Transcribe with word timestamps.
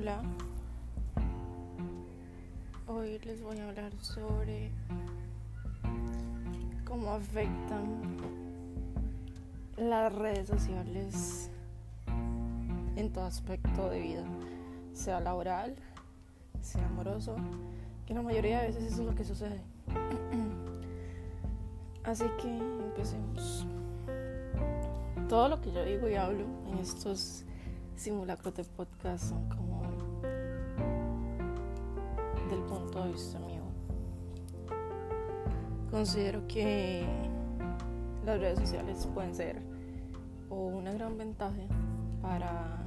Hola, 0.00 0.22
hoy 2.86 3.18
les 3.18 3.42
voy 3.42 3.58
a 3.58 3.68
hablar 3.68 3.92
sobre 4.00 4.70
cómo 6.86 7.10
afectan 7.10 8.00
las 9.76 10.10
redes 10.14 10.48
sociales 10.48 11.50
en 12.96 13.12
todo 13.12 13.24
aspecto 13.24 13.90
de 13.90 14.00
vida, 14.00 14.24
sea 14.94 15.20
laboral, 15.20 15.76
sea 16.62 16.86
amoroso, 16.86 17.36
que 18.06 18.14
la 18.14 18.22
mayoría 18.22 18.62
de 18.62 18.68
veces 18.68 18.84
eso 18.84 19.02
es 19.02 19.06
lo 19.06 19.14
que 19.14 19.24
sucede. 19.24 19.60
Así 22.04 22.24
que 22.40 22.56
empecemos. 22.56 23.66
Todo 25.28 25.50
lo 25.50 25.60
que 25.60 25.70
yo 25.70 25.84
digo 25.84 26.08
y 26.08 26.14
hablo 26.14 26.46
en 26.72 26.78
estos 26.78 27.44
simulacros 27.96 28.54
de 28.54 28.64
podcast 28.64 29.28
son 29.28 29.46
como 29.50 29.69
de 33.04 33.12
vista 33.12 33.38
mío. 33.40 33.62
Considero 35.90 36.46
que 36.46 37.04
las 38.24 38.38
redes 38.38 38.58
sociales 38.58 39.08
pueden 39.12 39.34
ser 39.34 39.60
o 40.48 40.66
una 40.66 40.92
gran 40.92 41.16
ventaja 41.16 41.62
para 42.22 42.86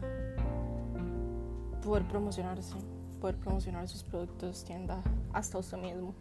poder 1.83 2.07
promocionarse, 2.07 2.75
poder 3.19 3.35
promocionar 3.37 3.87
sus 3.87 4.03
productos, 4.03 4.63
tienda, 4.63 5.01
hasta 5.33 5.57
usted 5.57 5.77
mismo. 5.77 6.13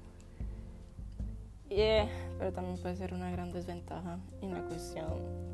Yeah, 1.68 2.08
pero 2.38 2.52
también 2.52 2.76
puede 2.78 2.96
ser 2.96 3.14
una 3.14 3.30
gran 3.30 3.50
desventaja 3.52 4.18
en 4.42 4.52
la 4.52 4.62
cuestión 4.62 5.08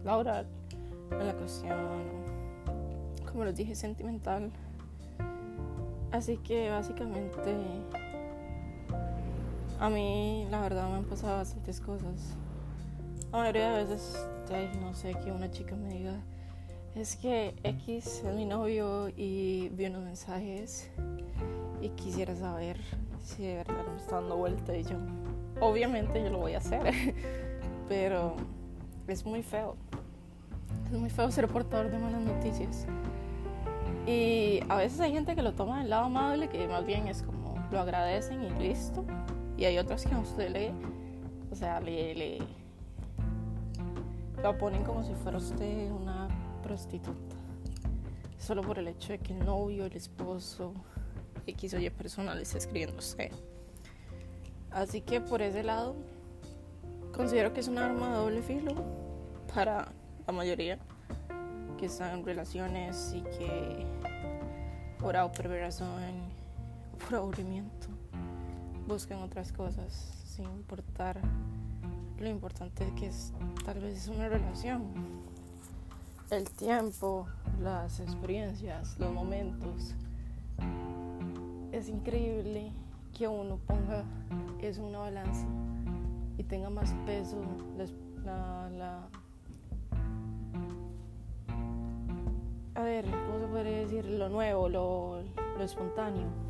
laboral, 0.05 0.47
en 1.13 1.27
la 1.27 1.35
cuestión, 1.35 1.77
como 3.31 3.45
les 3.45 3.55
dije, 3.55 3.75
sentimental. 3.75 4.51
Así 6.11 6.39
que 6.39 6.71
básicamente 6.71 7.39
a 9.79 9.91
mí 9.91 10.47
la 10.51 10.61
verdad 10.61 10.89
me 10.89 10.97
han 10.97 11.05
pasado 11.05 11.37
bastantes 11.37 11.81
cosas. 11.81 12.37
La 13.33 13.39
mayoría 13.39 13.73
de 13.73 13.85
veces, 13.85 14.27
no 14.81 14.95
sé, 14.95 15.15
que 15.23 15.31
una 15.31 15.51
chica 15.51 15.77
me 15.77 15.91
diga, 15.91 16.15
es 16.95 17.17
que 17.17 17.55
X 17.63 18.23
es 18.25 18.35
mi 18.35 18.45
novio 18.45 19.09
y 19.17 19.69
vi 19.71 19.87
unos 19.87 20.03
mensajes 20.03 20.91
y 21.81 21.91
quisiera 21.91 22.35
saber 22.35 22.81
si 23.23 23.45
de 23.45 23.57
verdad 23.57 23.85
me 23.91 23.97
está 23.97 24.17
dando 24.17 24.37
vuelta 24.37 24.77
y 24.77 24.83
yo, 24.83 24.97
obviamente 25.61 26.23
yo 26.23 26.31
lo 26.31 26.39
voy 26.39 26.55
a 26.55 26.59
hacer, 26.59 26.93
pero 27.89 28.35
es 29.07 29.25
muy 29.25 29.43
feo. 29.43 29.77
Es 30.91 30.99
muy 30.99 31.11
feo 31.11 31.31
ser 31.31 31.49
portador 31.49 31.91
de 31.91 31.99
malas 31.99 32.23
noticias. 32.23 32.87
Y 34.07 34.61
a 34.71 34.77
veces 34.77 35.01
hay 35.01 35.13
gente 35.13 35.35
que 35.35 35.43
lo 35.43 35.53
toma 35.53 35.81
del 35.81 35.91
lado 35.91 36.07
amable, 36.07 36.49
que 36.49 36.67
más 36.67 36.87
bien 36.87 37.09
es 37.09 37.23
como 37.23 37.59
lo 37.71 37.81
agradecen 37.81 38.43
y 38.43 38.51
listo. 38.59 39.05
Y 39.59 39.65
hay 39.65 39.77
otras 39.77 40.07
que 40.07 40.15
a 40.15 40.19
usted 40.19 40.51
le, 40.51 40.73
o 41.51 41.55
sea, 41.55 41.81
le, 41.81 42.15
le 42.15 42.39
lo 44.43 44.57
ponen 44.57 44.85
como 44.85 45.03
si 45.03 45.13
fuera 45.15 45.39
usted 45.39 45.91
una 45.91 46.29
prostituta. 46.63 47.37
Solo 48.39 48.63
por 48.63 48.79
el 48.79 48.87
hecho 48.87 49.13
de 49.13 49.19
que 49.19 49.33
el 49.33 49.45
novio, 49.45 49.85
el 49.85 49.97
esposo, 49.97 50.73
X 51.45 51.75
o 51.75 51.79
Y 51.79 51.91
persona 51.91 52.37
le 52.37 52.43
escribiendo 52.43 52.97
a 52.97 52.99
usted. 53.01 53.33
Así 54.71 55.01
que 55.01 55.21
por 55.21 55.43
ese 55.43 55.65
lado, 55.65 55.97
considero 57.13 57.53
que 57.53 57.59
es 57.59 57.67
un 57.67 57.79
arma 57.79 58.11
de 58.11 58.17
doble 58.17 58.43
filo 58.43 58.75
para 59.53 59.89
la 60.25 60.33
mayoría 60.33 60.79
que 61.79 61.87
están 61.87 62.21
en 62.21 62.25
relaciones 62.25 63.13
y 63.13 63.23
que 63.23 63.87
por 65.01 65.17
perversación, 65.33 66.29
por 66.99 67.17
aburrimiento, 67.17 67.88
buscan 68.89 69.23
otras 69.23 69.53
cosas 69.53 69.93
sin 70.25 70.47
importar 70.47 71.21
lo 72.19 72.27
importante 72.27 72.91
que 72.97 73.09
es 73.09 73.35
tal 73.65 73.81
vez 73.81 73.99
es 73.99 74.09
una 74.09 74.29
relación. 74.31 74.83
El 76.31 76.49
tiempo, 76.51 77.27
las 77.61 78.01
experiencias, 78.01 78.99
los 78.99 79.13
momentos. 79.13 79.95
Es 81.71 81.89
increíble 81.89 82.73
que 83.17 83.29
uno 83.29 83.59
ponga 83.67 84.05
eso 84.61 84.83
una 84.85 85.01
balanza 85.01 85.47
y 86.39 86.45
tenga 86.45 86.71
más 86.71 86.95
peso 87.05 87.37
la, 88.25 89.07
a 92.75 92.83
ver, 92.83 93.05
¿cómo 93.05 93.39
se 93.39 93.47
podría 93.47 93.79
decir? 93.79 94.05
Lo 94.07 94.29
nuevo, 94.29 94.69
lo, 94.69 95.23
lo 95.57 95.65
espontáneo. 95.65 96.48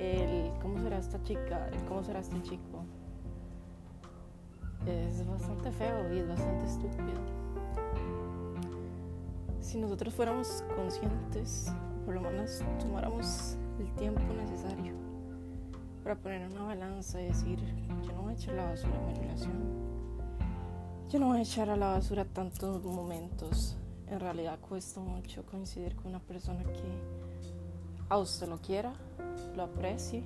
El 0.00 0.50
cómo 0.62 0.80
será 0.80 0.96
esta 0.96 1.22
chica, 1.22 1.68
el 1.68 1.84
cómo 1.84 2.02
será 2.02 2.20
este 2.20 2.40
chico. 2.40 2.84
Es 4.86 5.26
bastante 5.26 5.70
feo 5.72 6.14
y 6.14 6.20
es 6.20 6.28
bastante 6.28 6.64
estúpido. 6.64 7.20
Si 9.60 9.78
nosotros 9.78 10.14
fuéramos 10.14 10.64
conscientes, 10.74 11.70
por 12.06 12.14
lo 12.14 12.22
menos 12.22 12.62
tomáramos 12.80 13.58
el 13.78 13.92
tiempo 13.96 14.22
necesario 14.32 14.94
para 16.02 16.16
poner 16.16 16.50
una 16.50 16.62
balanza 16.62 17.20
y 17.20 17.26
decir, 17.26 17.58
yo 18.02 18.12
no 18.14 18.22
voy 18.22 18.32
a 18.32 18.36
echar 18.36 18.54
la 18.54 18.64
basura 18.64 18.94
en 18.96 19.06
mi 19.06 19.14
relación. 19.14 19.52
Yo 21.10 21.18
no 21.20 21.26
voy 21.26 21.40
a 21.40 21.42
echar 21.42 21.68
a 21.68 21.76
la 21.76 21.88
basura 21.88 22.24
tantos 22.24 22.82
momentos. 22.82 23.76
En 24.06 24.18
realidad 24.18 24.58
cuesta 24.60 24.98
mucho 25.00 25.44
coincidir 25.44 25.94
con 25.94 26.06
una 26.06 26.20
persona 26.20 26.62
que 26.62 27.19
a 28.10 28.18
usted 28.18 28.48
lo 28.48 28.58
quiera, 28.58 28.92
lo 29.56 29.62
aprecie, 29.62 30.22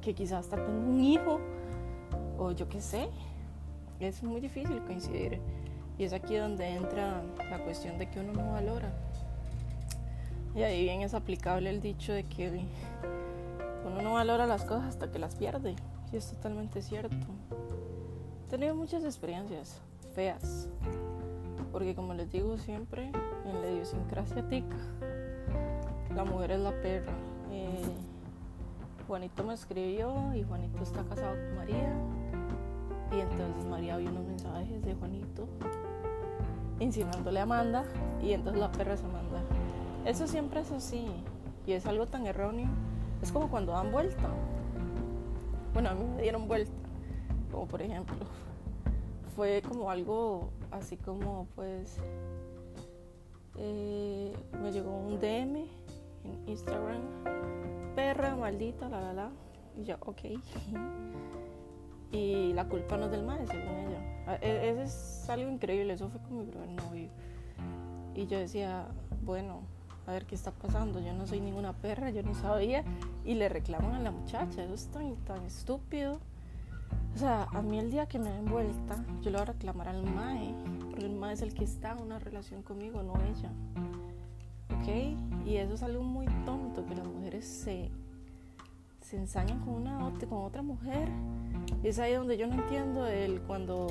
que 0.00 0.14
quizás 0.14 0.44
hasta 0.44 0.56
tenga 0.56 0.78
un 0.78 1.02
hijo 1.02 1.40
o 2.38 2.52
yo 2.52 2.68
qué 2.68 2.80
sé. 2.80 3.08
Es 4.00 4.22
muy 4.22 4.40
difícil 4.40 4.82
coincidir. 4.84 5.40
Y 5.98 6.04
es 6.04 6.12
aquí 6.12 6.36
donde 6.36 6.68
entra 6.68 7.22
la 7.50 7.62
cuestión 7.62 7.98
de 7.98 8.08
que 8.10 8.20
uno 8.20 8.32
no 8.32 8.52
valora. 8.52 8.92
Y 10.54 10.62
ahí 10.62 10.82
bien 10.82 11.02
es 11.02 11.14
aplicable 11.14 11.70
el 11.70 11.80
dicho 11.80 12.12
de 12.12 12.24
que 12.24 12.64
uno 13.84 14.02
no 14.02 14.14
valora 14.14 14.46
las 14.46 14.64
cosas 14.64 14.86
hasta 14.86 15.10
que 15.10 15.18
las 15.18 15.34
pierde. 15.34 15.74
Y 16.12 16.16
es 16.16 16.30
totalmente 16.30 16.82
cierto. 16.82 17.16
He 18.46 18.50
tenido 18.50 18.74
muchas 18.74 19.04
experiencias 19.04 19.80
feas. 20.14 20.68
Porque 21.72 21.94
como 21.96 22.14
les 22.14 22.30
digo 22.30 22.56
siempre, 22.58 23.10
en 23.44 23.60
la 23.60 23.70
idiosincrasia 23.70 24.46
tica, 24.48 24.76
la 26.14 26.24
mujer 26.24 26.52
es 26.52 26.60
la 26.60 26.72
perra. 26.82 27.12
Eh, 27.50 27.82
Juanito 29.06 29.44
me 29.44 29.54
escribió 29.54 30.34
y 30.34 30.42
Juanito 30.42 30.82
está 30.82 31.02
casado 31.04 31.34
con 31.34 31.56
María. 31.56 31.92
Y 33.12 33.20
entonces 33.20 33.64
María 33.66 33.96
vio 33.96 34.10
unos 34.10 34.24
mensajes 34.24 34.84
de 34.84 34.94
Juanito 34.94 35.46
insinuándole 36.80 37.38
a 37.38 37.44
Amanda 37.44 37.84
y 38.22 38.32
entonces 38.32 38.60
la 38.60 38.72
perra 38.72 38.96
se 38.96 39.06
manda. 39.06 39.42
Eso 40.04 40.26
siempre 40.26 40.60
es 40.60 40.72
así 40.72 41.06
y 41.66 41.72
es 41.72 41.86
algo 41.86 42.06
tan 42.06 42.26
erróneo 42.26 42.68
es 43.24 43.32
como 43.32 43.48
cuando 43.48 43.72
dan 43.72 43.90
vuelta. 43.90 44.28
Bueno, 45.72 45.88
a 45.88 45.94
mí 45.94 46.04
me 46.16 46.22
dieron 46.22 46.46
vuelta. 46.46 46.72
Como 47.50 47.66
por 47.66 47.80
ejemplo, 47.80 48.16
fue 49.34 49.62
como 49.66 49.90
algo 49.90 50.50
así 50.70 50.98
como 50.98 51.46
pues 51.54 51.96
eh, 53.56 54.36
me 54.62 54.72
llegó 54.72 54.90
un 54.90 55.18
DM 55.18 55.64
en 56.24 56.48
Instagram, 56.48 57.02
perra 57.94 58.36
maldita, 58.36 58.88
la 58.88 59.00
la 59.00 59.12
la, 59.12 59.30
y 59.76 59.84
yo, 59.84 59.96
ok. 60.00 60.20
y 62.12 62.52
la 62.52 62.68
culpa 62.68 62.96
no 62.96 63.06
es 63.06 63.10
del 63.10 63.24
mal, 63.24 63.46
según 63.46 63.76
ella. 63.76 64.38
E, 64.40 64.70
ese 64.70 64.82
es 64.84 65.30
algo 65.30 65.50
increíble, 65.50 65.94
eso 65.94 66.08
fue 66.08 66.20
con 66.22 66.38
mi 66.38 66.44
primer 66.44 66.68
novio. 66.70 67.08
Y 68.14 68.26
yo 68.26 68.38
decía, 68.38 68.86
bueno, 69.24 69.62
a 70.06 70.12
ver 70.12 70.26
qué 70.26 70.34
está 70.34 70.52
pasando, 70.52 71.00
yo 71.00 71.12
no 71.12 71.26
soy 71.26 71.40
ninguna 71.40 71.72
perra, 71.72 72.10
yo 72.10 72.22
no 72.22 72.34
sabía, 72.34 72.84
y 73.24 73.34
le 73.34 73.48
reclaman 73.48 73.94
a 73.94 74.00
la 74.00 74.10
muchacha, 74.10 74.62
eso 74.62 74.74
es 74.74 74.86
tan, 74.88 75.16
tan 75.24 75.44
estúpido. 75.44 76.20
O 77.14 77.18
sea, 77.18 77.44
a 77.52 77.62
mí 77.62 77.78
el 77.78 77.90
día 77.90 78.06
que 78.06 78.18
me 78.18 78.30
den 78.30 78.44
vuelta, 78.44 79.04
yo 79.22 79.30
le 79.30 79.38
voy 79.38 79.42
a 79.42 79.44
reclamar 79.46 79.88
al 79.88 80.04
MAE, 80.04 80.54
porque 80.80 81.04
el 81.04 81.14
MAE 81.14 81.34
es 81.34 81.42
el 81.42 81.54
que 81.54 81.64
está 81.64 81.92
en 81.92 81.98
una 81.98 82.18
relación 82.18 82.62
conmigo, 82.62 83.02
no 83.02 83.14
ella. 83.22 83.50
Y 84.86 85.56
eso 85.56 85.74
es 85.74 85.82
algo 85.82 86.02
muy 86.02 86.26
tonto, 86.44 86.84
que 86.86 86.94
las 86.94 87.06
mujeres 87.06 87.46
se, 87.46 87.90
se 89.00 89.16
ensañan 89.16 89.60
con, 89.60 89.74
una, 89.74 89.98
con 90.28 90.44
otra 90.44 90.62
mujer. 90.62 91.08
Y 91.82 91.88
es 91.88 91.98
ahí 91.98 92.14
donde 92.14 92.36
yo 92.36 92.46
no 92.46 92.54
entiendo 92.54 93.06
el 93.06 93.40
cuando 93.42 93.88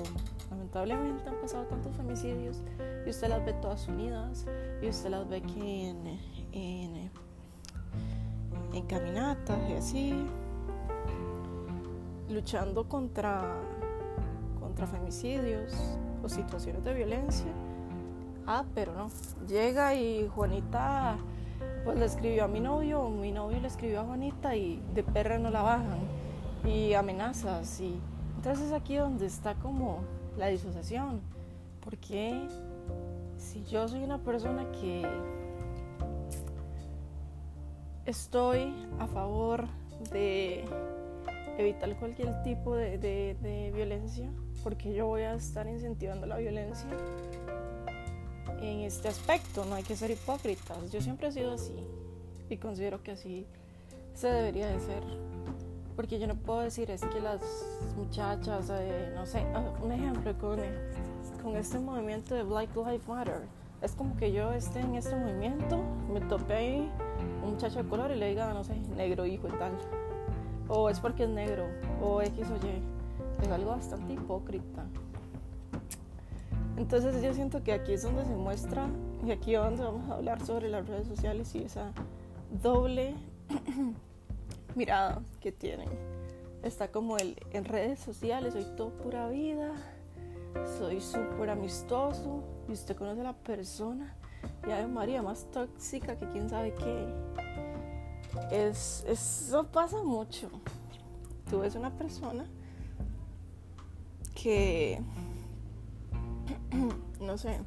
lamentablemente 0.50 1.28
han 1.30 1.36
pasado 1.42 1.66
tantos 1.66 1.96
femicidios 1.96 2.62
y 3.06 3.10
usted 3.10 3.30
las 3.30 3.44
ve 3.46 3.54
todas 3.54 3.88
unidas 3.88 4.46
y 4.82 4.88
usted 4.88 5.10
las 5.10 5.28
ve 5.28 5.42
que 5.42 5.90
en, 5.90 6.20
en, 6.52 7.12
en 8.74 8.86
caminatas 8.86 9.58
y 9.70 9.74
así 9.74 10.26
luchando 12.30 12.88
contra, 12.88 13.56
contra 14.60 14.88
femicidios 14.88 15.74
o 16.24 16.30
situaciones 16.30 16.84
de 16.84 16.94
violencia. 16.94 17.52
Ah, 18.46 18.66
pero 18.76 18.94
no. 18.94 19.10
Llega 19.48 19.96
y 19.96 20.28
Juanita 20.28 21.18
pues 21.86 21.98
le 21.98 22.06
escribió 22.06 22.46
a 22.46 22.48
mi 22.48 22.60
novio, 22.60 23.10
mi 23.10 23.32
novio 23.32 23.60
le 23.60 23.68
escribió 23.68 24.02
a 24.02 24.04
Juanita 24.04 24.56
y 24.56 24.82
de 24.94 25.04
perra 25.04 25.38
no 25.38 25.50
la 25.50 25.62
bajan 25.62 26.00
y 26.66 26.94
amenazas 26.94 27.80
y 27.82 28.00
entonces 28.38 28.72
aquí 28.72 28.96
donde 28.96 29.26
está 29.26 29.56
como 29.56 30.02
la 30.38 30.48
disociación, 30.48 31.22
porque 31.82 32.48
si 33.38 33.64
yo 33.66 33.88
soy 33.88 34.04
una 34.04 34.18
persona 34.18 34.66
que 34.72 35.08
estoy 38.06 38.74
a 39.00 39.08
favor 39.08 39.68
de 40.12 40.66
evitar 41.58 41.96
cualquier 41.98 42.44
tipo 42.44 42.76
de, 42.76 43.72
violencia, 43.74 44.30
porque 44.64 44.94
yo 44.94 45.06
voy 45.06 45.22
a 45.22 45.36
estar 45.36 45.68
incentivando 45.68 46.26
la 46.28 46.38
violencia 46.38 46.90
en 48.66 48.80
este 48.82 49.08
aspecto, 49.08 49.66
no 49.66 49.76
hay 49.76 49.84
que 49.84 49.96
ser 49.96 50.12
hipócritas. 50.12 50.92
Yo 50.92 51.02
siempre 51.02 51.28
he 51.28 51.32
sido 51.32 51.54
así 51.54 51.76
y 52.50 52.58
considero 52.58 53.02
que 53.04 53.12
así 53.12 53.46
se 54.14 54.28
debería 54.28 54.68
de 54.68 54.80
ser. 54.80 55.04
Porque 55.96 56.20
yo 56.20 56.28
no 56.28 56.36
puedo 56.36 56.62
decir 56.62 56.90
es 56.90 57.02
que 57.02 57.20
las 57.20 57.42
muchachas, 57.96 58.72
eh, 58.72 59.12
no 59.14 59.26
sé, 59.26 59.46
ah, 59.54 59.64
un 59.82 59.92
ejemplo 59.92 60.36
con, 60.38 60.60
con 61.42 61.56
este 61.56 61.78
movimiento 61.78 62.36
de 62.36 62.44
Black 62.44 62.76
Lives 62.76 63.08
Matter. 63.08 63.42
Es 63.82 63.94
como 63.94 64.16
que 64.16 64.32
yo 64.32 64.54
esté 64.54 64.80
en 64.80 64.96
este 64.96 65.16
movimiento, 65.16 65.84
me 66.12 66.22
tope 66.22 66.54
ahí 66.54 66.92
un 67.44 67.52
muchacho 67.52 67.84
de 67.84 67.90
color 67.90 68.12
y 68.12 68.16
le 68.16 68.30
diga, 68.30 68.54
no 68.54 68.64
sé, 68.64 68.76
negro 68.96 69.26
hijo 69.26 69.48
y 69.50 69.52
tal. 69.52 69.74
O 70.70 70.90
es 70.90 71.00
porque 71.00 71.24
es 71.24 71.30
negro, 71.30 71.66
o 72.02 72.22
X 72.22 72.48
o 72.50 72.66
Y. 72.66 73.44
Es 73.44 73.52
algo 73.52 73.72
bastante 73.72 74.14
hipócrita. 74.14 74.86
Entonces 76.84 77.24
yo 77.24 77.34
siento 77.34 77.64
que 77.64 77.72
aquí 77.72 77.94
es 77.94 78.04
donde 78.04 78.26
se 78.26 78.36
muestra, 78.36 78.90
y 79.26 79.32
aquí 79.32 79.56
es 79.56 79.62
donde 79.62 79.86
vamos 79.86 80.10
a 80.10 80.16
hablar 80.16 80.46
sobre 80.46 80.68
las 80.68 80.86
redes 80.86 81.08
sociales 81.08 81.56
y 81.56 81.64
esa 81.64 81.94
doble 82.62 83.16
mirada 84.76 85.22
que 85.40 85.54
tienen. 85.54 85.88
Está 86.62 86.90
como 86.90 87.16
el 87.16 87.38
en 87.54 87.64
redes 87.64 88.02
sociales, 88.02 88.52
soy 88.52 88.66
todo 88.76 88.90
pura 88.98 89.30
vida, 89.30 89.72
soy 90.78 91.00
súper 91.00 91.52
amistoso 91.52 92.44
y 92.68 92.74
usted 92.74 92.98
conoce 92.98 93.22
a 93.22 93.24
la 93.24 93.34
persona 93.34 94.14
y 94.68 94.72
a 94.72 94.86
María 94.86 95.22
más 95.22 95.50
tóxica 95.52 96.20
que 96.20 96.28
quién 96.32 96.50
sabe 96.50 96.74
qué. 96.74 97.08
Es, 98.52 99.06
eso 99.08 99.64
pasa 99.68 100.04
mucho. 100.04 100.50
Tú 101.50 101.60
ves 101.60 101.76
una 101.76 101.92
persona 101.92 102.46
que 104.36 105.02
no 107.22 107.38
sé, 107.38 107.60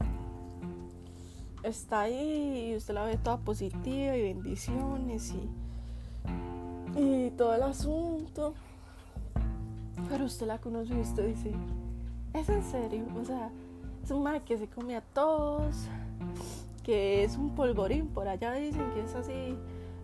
está 1.63 2.03
ahí 2.03 2.71
y 2.71 2.77
usted 2.77 2.95
la 2.95 3.05
ve 3.05 3.17
toda 3.17 3.39
positiva 3.39 4.17
y 4.17 4.23
bendiciones 4.23 5.35
y, 5.35 7.01
y 7.01 7.31
todo 7.31 7.55
el 7.55 7.63
asunto. 7.63 8.55
Pero 10.09 10.25
usted 10.27 10.47
la 10.47 10.59
conoce 10.59 10.95
y 10.95 11.01
usted 11.01 11.27
dice, 11.27 11.53
¿es 12.35 12.49
en 12.49 12.63
serio? 12.63 13.05
O 13.21 13.25
sea, 13.25 13.51
es 14.05 14.11
un 14.11 14.23
mal 14.23 14.43
que 14.43 14.57
se 14.57 14.69
come 14.69 14.95
a 14.95 15.01
todos, 15.01 15.75
que 16.85 17.25
es 17.25 17.37
un 17.37 17.55
polvorín, 17.55 18.07
por 18.07 18.29
allá 18.29 18.53
dicen 18.53 18.89
que 18.95 19.01
es 19.01 19.15
así, 19.15 19.57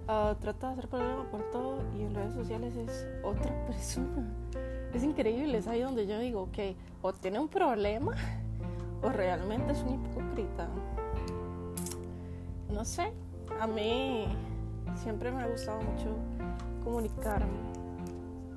uh, 0.09 0.35
trata 0.41 0.69
de 0.69 0.73
hacer 0.73 0.89
problema 0.89 1.31
por 1.31 1.49
todo 1.53 1.79
y 1.97 2.03
en 2.03 2.15
redes 2.15 2.35
sociales 2.35 2.75
es 2.75 3.07
otra 3.23 3.67
persona. 3.67 4.29
Es 4.93 5.05
increíble, 5.05 5.59
es 5.59 5.69
ahí 5.69 5.81
donde 5.81 6.07
yo 6.07 6.19
digo, 6.19 6.49
que 6.53 6.75
o 7.01 7.13
tiene 7.13 7.39
un 7.39 7.49
problema 7.49 8.17
o 9.03 9.09
realmente 9.11 9.73
es 9.73 9.83
un 9.83 9.95
hipócrita. 9.95 10.69
No 12.71 12.85
sé, 12.85 13.13
a 13.61 13.67
mí 13.67 14.27
siempre 14.97 15.31
me 15.31 15.43
ha 15.43 15.49
gustado 15.49 15.81
mucho 15.83 16.17
comunicarme, 16.85 17.59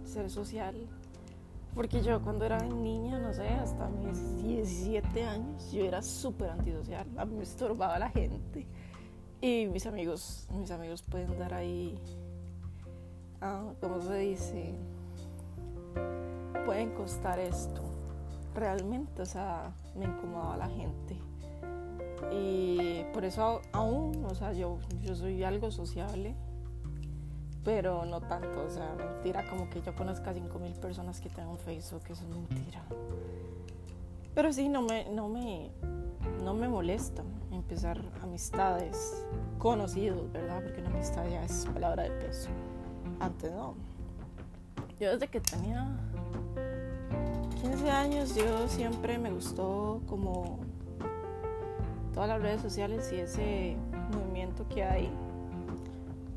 ser 0.03 0.29
social. 0.29 0.75
Porque 1.73 2.01
yo 2.01 2.21
cuando 2.21 2.45
era 2.45 2.59
niña, 2.63 3.19
no 3.19 3.33
sé, 3.33 3.49
hasta 3.49 3.89
mis 3.89 4.41
17 4.43 5.25
años, 5.25 5.71
yo 5.73 5.83
era 5.83 6.01
súper 6.01 6.51
antisocial. 6.51 7.05
A 7.17 7.25
mí 7.25 7.35
me 7.35 7.43
estorbaba 7.43 7.99
la 7.99 8.09
gente. 8.09 8.65
Y 9.41 9.67
mis 9.67 9.85
amigos, 9.85 10.47
mis 10.53 10.71
amigos 10.71 11.03
pueden 11.03 11.37
dar 11.37 11.53
ahí, 11.53 11.99
ah, 13.41 13.73
¿cómo 13.81 14.01
se 14.01 14.15
dice? 14.15 14.73
Pueden 16.65 16.91
costar 16.91 17.39
esto 17.39 17.83
realmente, 18.55 19.21
o 19.21 19.25
sea, 19.25 19.73
me 19.95 20.05
incomodaba 20.05 20.57
la 20.57 20.69
gente. 20.69 21.17
Y 22.31 23.03
por 23.13 23.25
eso 23.25 23.61
aún, 23.71 24.25
o 24.25 24.35
sea, 24.35 24.53
yo, 24.53 24.79
yo 25.01 25.15
soy 25.15 25.43
algo 25.43 25.71
sociable, 25.71 26.35
pero 27.63 28.05
no 28.05 28.21
tanto, 28.21 28.63
o 28.65 28.69
sea, 28.69 28.95
mentira, 28.95 29.49
como 29.49 29.69
que 29.69 29.81
yo 29.81 29.95
conozca 29.95 30.31
a 30.31 30.33
5.000 30.33 30.79
personas 30.79 31.19
que 31.19 31.29
tengan 31.29 31.57
Facebook, 31.57 32.03
eso 32.09 32.23
es 32.23 32.29
mentira. 32.29 32.83
Pero 34.33 34.51
sí, 34.51 34.69
no 34.69 34.81
me, 34.81 35.09
no 35.09 35.29
me, 35.29 35.71
no 36.43 36.53
me 36.53 36.67
molesta 36.67 37.23
empezar 37.51 38.01
amistades 38.21 39.25
conocidos, 39.57 40.31
¿verdad? 40.31 40.61
Porque 40.63 40.81
una 40.81 40.89
amistad 40.89 41.27
ya 41.29 41.43
es 41.43 41.65
palabra 41.73 42.03
de 42.03 42.11
peso. 42.11 42.49
Antes 43.19 43.51
no. 43.51 43.75
Yo 44.99 45.11
desde 45.11 45.27
que 45.27 45.41
tenía 45.41 45.87
15 47.65 47.89
años 47.89 48.35
yo 48.35 48.67
siempre 48.67 49.17
me 49.17 49.31
gustó 49.31 49.99
como 50.05 50.59
todas 52.13 52.29
las 52.29 52.39
redes 52.39 52.61
sociales 52.61 53.11
y 53.11 53.15
ese 53.15 53.75
movimiento 54.13 54.67
que 54.69 54.83
hay 54.83 55.09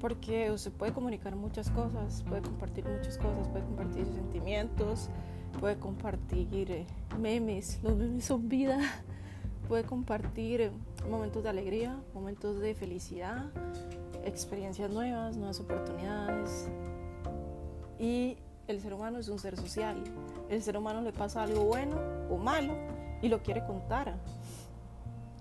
porque 0.00 0.50
usted 0.50 0.72
puede 0.72 0.94
comunicar 0.94 1.36
muchas 1.36 1.68
cosas, 1.68 2.24
puede 2.26 2.40
compartir 2.40 2.86
muchas 2.86 3.18
cosas, 3.18 3.46
puede 3.48 3.62
compartir 3.62 4.06
sentimientos, 4.06 5.10
puede 5.60 5.76
compartir 5.76 6.70
eh, 6.70 6.86
memes, 7.18 7.78
los 7.82 7.94
memes 7.94 8.24
son 8.24 8.48
vida, 8.48 8.78
puede 9.68 9.84
compartir 9.84 10.72
momentos 11.10 11.42
de 11.42 11.50
alegría, 11.50 12.00
momentos 12.14 12.58
de 12.58 12.74
felicidad, 12.74 13.50
experiencias 14.24 14.90
nuevas, 14.90 15.36
nuevas 15.36 15.60
oportunidades 15.60 16.70
y 17.98 18.38
el 18.66 18.80
ser 18.80 18.94
humano 18.94 19.18
es 19.18 19.28
un 19.28 19.38
ser 19.38 19.58
social. 19.58 20.02
El 20.48 20.62
ser 20.62 20.76
humano 20.76 21.02
le 21.02 21.12
pasa 21.12 21.42
algo 21.42 21.64
bueno 21.64 21.96
o 22.30 22.38
malo 22.38 22.74
y 23.22 23.28
lo 23.28 23.42
quiere 23.42 23.64
contar. 23.66 24.18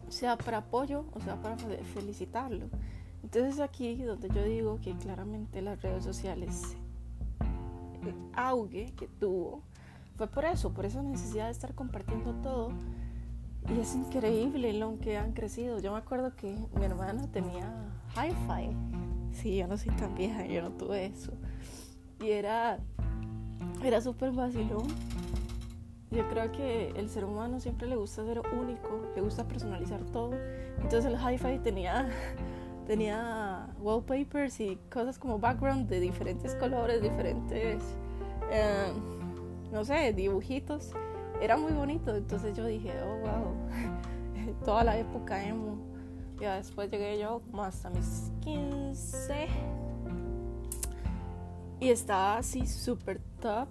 Sea 0.09 0.37
para 0.37 0.59
apoyo 0.59 1.05
o 1.13 1.19
sea 1.19 1.41
para 1.41 1.57
felicitarlo. 1.93 2.67
Entonces 3.23 3.59
aquí 3.59 3.95
donde 4.03 4.29
yo 4.29 4.43
digo 4.43 4.79
que 4.81 4.95
claramente 4.95 5.61
las 5.61 5.81
redes 5.81 6.03
sociales, 6.03 6.77
el 8.01 8.15
auge 8.33 8.93
que 8.95 9.07
tuvo, 9.07 9.63
fue 10.17 10.27
por 10.27 10.45
eso, 10.45 10.73
por 10.73 10.85
esa 10.85 11.03
necesidad 11.03 11.45
de 11.45 11.51
estar 11.51 11.75
compartiendo 11.75 12.33
todo. 12.41 12.71
Y 13.69 13.79
es 13.79 13.95
increíble 13.95 14.73
lo 14.73 14.97
que 14.99 15.17
han 15.17 15.33
crecido. 15.33 15.79
Yo 15.79 15.91
me 15.91 15.97
acuerdo 15.97 16.35
que 16.35 16.57
mi 16.75 16.85
hermana 16.85 17.29
tenía 17.31 17.71
hi-fi. 18.15 18.75
Sí, 19.31 19.57
yo 19.57 19.67
no 19.67 19.77
soy 19.77 19.93
tan 19.95 20.15
vieja, 20.15 20.45
yo 20.45 20.61
no 20.61 20.71
tuve 20.71 21.05
eso. 21.07 21.33
Y 22.19 22.31
era 22.31 22.79
era 23.83 24.01
súper 24.01 24.31
vacilón. 24.31 24.87
Yo 26.11 26.27
creo 26.29 26.51
que 26.51 26.89
el 26.95 27.09
ser 27.09 27.25
humano 27.25 27.59
siempre 27.59 27.87
le 27.87 27.95
gusta 27.97 28.23
ser 28.23 28.39
único, 28.39 29.01
le 29.15 29.21
gusta 29.21 29.45
personalizar 29.45 30.01
todo. 30.05 30.31
Entonces 30.81 31.05
el 31.05 31.15
hi-fi 31.15 31.59
tenía, 31.59 32.09
tenía 32.87 33.67
wallpapers 33.81 34.59
y 34.61 34.77
cosas 34.89 35.19
como 35.19 35.37
background 35.37 35.89
de 35.89 35.99
diferentes 35.99 36.55
colores, 36.55 37.01
diferentes, 37.01 37.83
eh, 38.51 38.91
no 39.71 39.83
sé, 39.83 40.13
dibujitos. 40.13 40.93
Era 41.41 41.57
muy 41.57 41.73
bonito. 41.73 42.15
Entonces 42.15 42.55
yo 42.55 42.65
dije, 42.65 42.93
oh, 43.03 43.17
wow, 43.19 44.55
toda 44.65 44.85
la 44.85 44.97
época 44.97 45.45
emo. 45.45 45.77
Ya 46.39 46.55
después 46.55 46.89
llegué 46.89 47.19
yo 47.19 47.41
como 47.51 47.63
hasta 47.63 47.89
mis 47.89 48.31
15 48.41 49.47
y 51.79 51.89
estaba 51.89 52.37
así 52.37 52.65
súper 52.65 53.19
top 53.41 53.67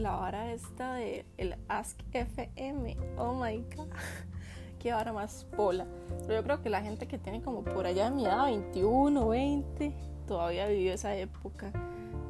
la 0.00 0.12
vara 0.12 0.52
esta 0.52 0.94
de 0.94 1.24
el 1.38 1.56
Ask 1.68 1.98
FM. 2.12 2.96
Oh 3.16 3.34
my 3.34 3.64
god. 3.74 3.88
Qué 4.78 4.92
vara 4.92 5.12
más 5.12 5.44
pola. 5.56 5.86
Pero 6.26 6.34
yo 6.34 6.42
creo 6.42 6.62
que 6.62 6.70
la 6.70 6.82
gente 6.82 7.06
que 7.06 7.18
tiene 7.18 7.42
como 7.42 7.62
por 7.62 7.86
allá 7.86 8.10
de 8.10 8.16
mi 8.16 8.24
edad, 8.24 8.44
21, 8.44 9.28
20, 9.28 9.92
todavía 10.26 10.66
vivió 10.66 10.92
esa 10.92 11.16
época 11.16 11.72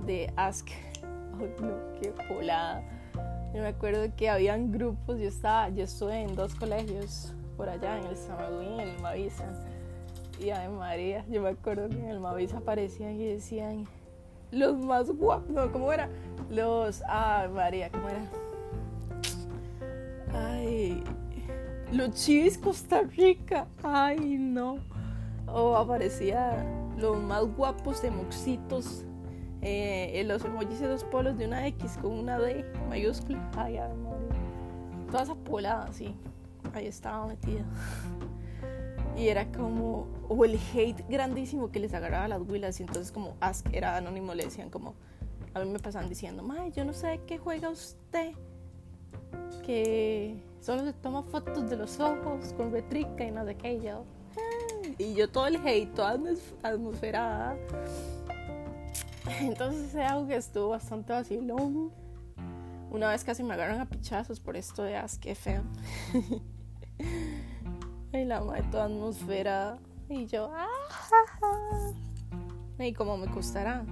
de 0.05 0.33
Ask. 0.37 0.69
Oh 1.39 1.63
no, 1.63 1.75
qué 2.01 2.15
polada. 2.31 2.83
Yo 3.55 3.61
me 3.61 3.69
acuerdo 3.69 4.07
que 4.17 4.31
habían 4.31 4.73
grupos, 4.73 5.19
yo 5.19 5.29
estaba, 5.29 5.69
yo 5.69 5.85
estuve 5.85 6.23
en 6.23 6.35
dos 6.35 6.55
colegios 6.55 7.35
por 7.59 7.69
allá, 7.69 7.99
en 7.99 8.07
el 8.07 8.17
Samagüín 8.17 8.77
y 8.77 8.81
en 8.81 8.89
el 8.89 9.03
Mavisa. 9.03 9.45
Y 10.41 10.49
ay 10.49 10.71
María, 10.71 11.27
yo 11.29 11.43
me 11.43 11.51
acuerdo 11.51 11.91
que 11.91 11.99
en 11.99 12.09
el 12.09 12.21
Mavisa 12.21 12.57
aparecían 12.57 13.21
y 13.21 13.27
decían, 13.27 13.87
los 14.51 14.77
más 14.79 15.11
guapos, 15.11 15.51
no, 15.51 15.71
¿cómo 15.73 15.93
era? 15.93 16.09
Los, 16.51 17.03
ah, 17.09 17.49
María, 17.53 17.91
¿cómo 17.91 18.09
era? 18.09 18.31
Ay, 20.33 21.03
los 21.93 22.11
chivis 22.11 22.59
Costa 22.59 23.03
Rica, 23.03 23.67
ay, 23.83 24.37
no. 24.39 24.79
o 25.47 25.77
aparecía 25.77 26.65
los 26.97 27.17
más 27.19 27.45
guapos 27.57 28.03
emoxitos 28.05 29.05
eh, 29.63 30.21
en 30.21 30.29
los 30.29 30.45
emojis 30.45 30.81
de 30.81 30.89
dos 30.89 31.05
polos 31.05 31.37
de 31.39 31.47
una 31.47 31.67
X 31.69 31.99
con 32.01 32.13
una 32.13 32.39
D 32.39 32.65
mayúscula. 32.89 33.51
Ay, 33.57 33.79
ay, 33.79 33.93
madre. 33.95 34.27
Toda 35.11 35.23
esa 35.23 35.35
polada 35.35 35.85
así. 35.85 36.15
Ahí 36.75 36.87
estaba 36.87 37.27
metida. 37.27 37.65
Y 39.17 39.29
era 39.29 39.51
como, 39.51 40.07
o 40.29 40.45
el 40.45 40.59
hate 40.75 41.03
grandísimo 41.09 41.71
que 41.71 41.81
les 41.81 41.95
agarraba 41.95 42.25
a 42.25 42.29
las 42.29 42.41
huilas. 42.43 42.79
Y 42.81 42.83
entonces, 42.83 43.13
como 43.13 43.37
Ask 43.41 43.67
era 43.73 43.97
anónimo, 43.97 44.35
le 44.35 44.45
decían 44.45 44.69
como, 44.69 44.95
a 45.55 45.61
mí 45.61 45.71
me 45.71 45.79
pasaban 45.79 46.09
diciendo, 46.09 46.43
May, 46.43 46.71
yo 46.73 46.85
no 46.85 46.93
sé 46.93 47.21
qué 47.27 47.39
juega 47.39 47.71
usted. 47.71 48.33
Que 49.65 50.43
solo 50.61 50.85
se 50.85 50.93
toma 50.93 51.23
fotos 51.23 51.71
de 51.71 51.77
los 51.77 51.99
ojos 51.99 52.53
con 52.57 52.71
retrica 52.71 53.25
y 53.25 53.31
nada 53.31 53.47
de 53.47 53.57
qué. 53.57 53.75
Y 53.75 53.83
yo, 53.83 54.05
y 54.99 55.15
yo 55.15 55.29
todo 55.31 55.47
el 55.47 55.57
hate, 55.57 55.95
toda 55.95 56.19
atmósfera. 56.63 57.57
Entonces 59.41 59.89
ese 59.89 60.05
auge 60.05 60.37
estuvo 60.37 60.69
bastante 60.69 61.13
vacilón. 61.13 61.91
Una 62.91 63.09
vez 63.09 63.25
casi 63.25 63.43
me 63.43 63.55
agarran 63.55 63.81
a 63.81 63.89
pichazos 63.89 64.41
por 64.41 64.57
esto 64.57 64.83
de 64.83 64.97
Ask 64.97 65.25
FM. 65.27 65.65
y 68.19 68.25
la 68.25 68.41
madre 68.41 68.63
toda 68.71 68.85
atmósfera. 68.85 69.79
Y 70.09 70.27
yo, 70.27 70.51
¡ah! 70.55 71.93
Y 72.79 72.93
como 72.93 73.17
me 73.17 73.27
costará. 73.27 73.85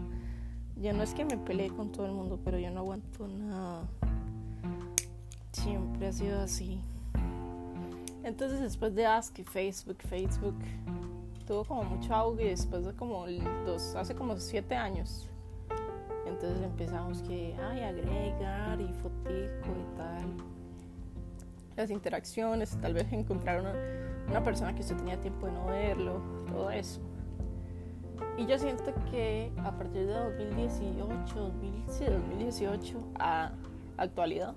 Yo 0.76 0.92
no 0.92 1.02
es 1.02 1.14
que 1.14 1.24
me 1.24 1.36
peleé 1.38 1.70
con 1.70 1.92
todo 1.92 2.06
el 2.06 2.12
mundo, 2.12 2.38
pero 2.44 2.58
yo 2.58 2.70
no 2.70 2.80
aguanto 2.80 3.26
nada. 3.28 3.88
Siempre 5.52 6.08
ha 6.08 6.12
sido 6.12 6.40
así. 6.40 6.80
Entonces 8.22 8.60
después 8.60 8.94
de 8.94 9.06
Ask 9.06 9.38
y 9.38 9.44
Facebook, 9.44 9.98
Facebook 10.08 10.56
tuvo 11.46 11.64
como 11.64 11.84
mucho 11.84 12.14
auge 12.14 12.44
después 12.46 12.84
de 12.84 12.94
como 12.94 13.26
dos, 13.66 13.94
hace 13.94 14.14
como 14.14 14.36
siete 14.38 14.74
años. 14.74 15.28
Entonces 16.26 16.62
empezamos 16.62 17.22
que, 17.22 17.54
ay, 17.62 17.82
agregar 17.82 18.80
y 18.80 18.88
fotico 18.94 19.68
y 19.68 19.96
tal. 19.96 20.24
Las 21.76 21.90
interacciones, 21.90 22.76
tal 22.80 22.94
vez 22.94 23.12
encontrar 23.12 23.60
una, 23.60 23.74
una 24.28 24.42
persona 24.42 24.74
que 24.74 24.80
usted 24.82 24.96
tenía 24.96 25.20
tiempo 25.20 25.46
de 25.46 25.52
no 25.52 25.66
verlo, 25.66 26.20
todo 26.46 26.70
eso. 26.70 27.00
Y 28.36 28.46
yo 28.46 28.58
siento 28.58 28.92
que 29.10 29.52
a 29.58 29.70
partir 29.72 30.06
de 30.06 30.12
2018, 30.12 31.52
2018 32.10 32.98
a 33.18 33.52
actualidad, 33.96 34.54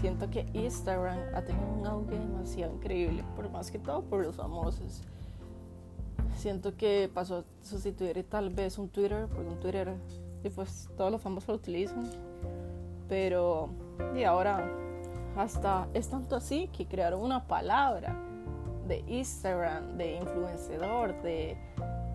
siento 0.00 0.30
que 0.30 0.46
Instagram 0.52 1.18
ha 1.34 1.42
tenido 1.42 1.66
un 1.66 1.86
auge 1.86 2.18
demasiado 2.18 2.74
increíble, 2.74 3.24
por 3.34 3.50
más 3.50 3.70
que 3.70 3.78
todo 3.78 4.02
por 4.02 4.24
los 4.24 4.36
famosos. 4.36 5.02
Siento 6.36 6.76
que 6.76 7.10
pasó 7.12 7.38
a 7.38 7.44
sustituir 7.62 8.24
tal 8.28 8.50
vez 8.50 8.78
un 8.78 8.88
Twitter, 8.88 9.26
porque 9.26 9.50
un 9.50 9.60
Twitter, 9.60 9.94
y 10.44 10.50
pues 10.50 10.88
todos 10.96 11.10
los 11.10 11.20
famosos 11.20 11.48
lo 11.48 11.54
utilizan, 11.56 12.08
pero 13.08 13.68
y 14.14 14.22
ahora 14.22 14.70
hasta 15.36 15.88
es 15.94 16.08
tanto 16.08 16.36
así 16.36 16.68
que 16.68 16.86
crearon 16.86 17.22
una 17.22 17.46
palabra 17.46 18.29
de 18.90 19.04
Instagram, 19.06 19.96
de 19.96 20.16
influenciador, 20.16 21.22
de 21.22 21.56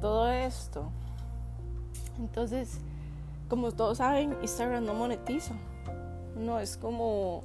todo 0.02 0.30
esto. 0.30 0.92
Entonces, 2.20 2.80
como 3.48 3.72
todos 3.72 4.00
saben, 4.00 4.36
Instagram 4.42 4.84
no 4.84 4.94
monetiza. 4.94 5.54
No 6.36 6.60
es 6.60 6.76
como 6.76 7.44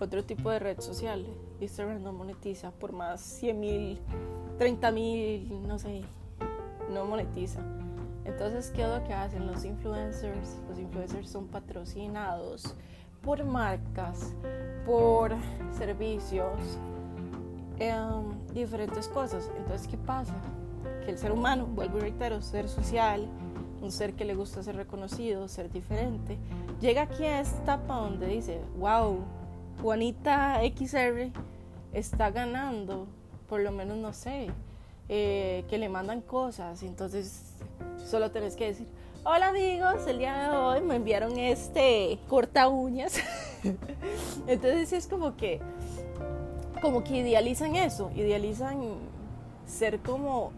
otro 0.00 0.24
tipo 0.24 0.50
de 0.50 0.58
red 0.58 0.80
social. 0.80 1.24
Instagram 1.60 2.02
no 2.02 2.12
monetiza 2.12 2.72
por 2.72 2.92
más 2.92 3.20
100 3.20 3.60
mil, 3.60 4.00
30 4.58 4.90
mil, 4.90 5.68
no 5.68 5.78
sé, 5.78 6.02
no 6.92 7.04
monetiza. 7.04 7.60
Entonces, 8.24 8.72
¿qué 8.74 8.82
es 8.82 8.88
lo 8.88 9.04
que 9.04 9.14
hacen 9.14 9.46
los 9.46 9.64
influencers? 9.64 10.58
Los 10.68 10.80
influencers 10.80 11.30
son 11.30 11.46
patrocinados 11.46 12.74
por 13.22 13.44
marcas, 13.44 14.34
por 14.84 15.32
servicios, 15.78 16.58
em, 17.78 18.52
diferentes 18.52 19.08
cosas. 19.08 19.50
Entonces, 19.56 19.88
¿qué 19.88 19.96
pasa? 19.96 20.34
Que 21.04 21.12
el 21.12 21.18
ser 21.18 21.32
humano, 21.32 21.66
vuelvo 21.66 21.98
y 21.98 22.02
reitero, 22.02 22.40
ser 22.42 22.68
social, 22.68 23.28
un 23.84 23.92
ser 23.92 24.14
que 24.14 24.24
le 24.24 24.34
gusta 24.34 24.62
ser 24.62 24.76
reconocido, 24.76 25.46
ser 25.46 25.70
diferente, 25.70 26.38
llega 26.80 27.02
aquí 27.02 27.24
a 27.24 27.40
esta 27.40 27.62
etapa 27.62 27.96
donde 27.96 28.26
dice, 28.26 28.60
wow, 28.78 29.18
Juanita 29.82 30.60
XR 30.76 31.30
está 31.92 32.30
ganando, 32.30 33.06
por 33.48 33.60
lo 33.60 33.70
menos 33.70 33.98
no 33.98 34.12
sé, 34.12 34.48
eh, 35.08 35.64
que 35.68 35.76
le 35.76 35.90
mandan 35.90 36.22
cosas, 36.22 36.82
entonces 36.82 37.54
solo 38.06 38.30
tenés 38.30 38.56
que 38.56 38.68
decir, 38.68 38.86
hola 39.24 39.48
amigos, 39.48 40.06
el 40.06 40.18
día 40.18 40.48
de 40.48 40.56
hoy 40.56 40.80
me 40.80 40.96
enviaron 40.96 41.38
este 41.38 42.18
corta 42.28 42.68
uñas. 42.68 43.18
entonces 44.46 44.92
es 44.92 45.06
como 45.06 45.36
que, 45.36 45.60
como 46.84 47.02
que 47.02 47.16
idealizan 47.16 47.76
eso, 47.76 48.10
idealizan 48.14 48.76
ser 49.66 50.00
como 50.00 50.52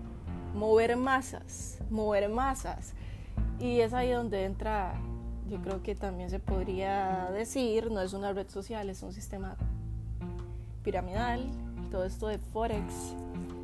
mover 0.56 0.96
masas, 0.96 1.78
mover 1.88 2.28
masas. 2.28 2.94
Y 3.60 3.78
es 3.78 3.94
ahí 3.94 4.10
donde 4.10 4.44
entra 4.44 4.94
yo 5.48 5.62
creo 5.62 5.84
que 5.84 5.94
también 5.94 6.28
se 6.28 6.40
podría 6.40 7.30
decir, 7.32 7.92
no 7.92 8.00
es 8.00 8.12
una 8.12 8.32
red 8.32 8.48
social, 8.48 8.90
es 8.90 9.04
un 9.04 9.12
sistema 9.12 9.54
piramidal, 10.82 11.46
todo 11.92 12.04
esto 12.04 12.26
de 12.26 12.38
Forex 12.38 13.14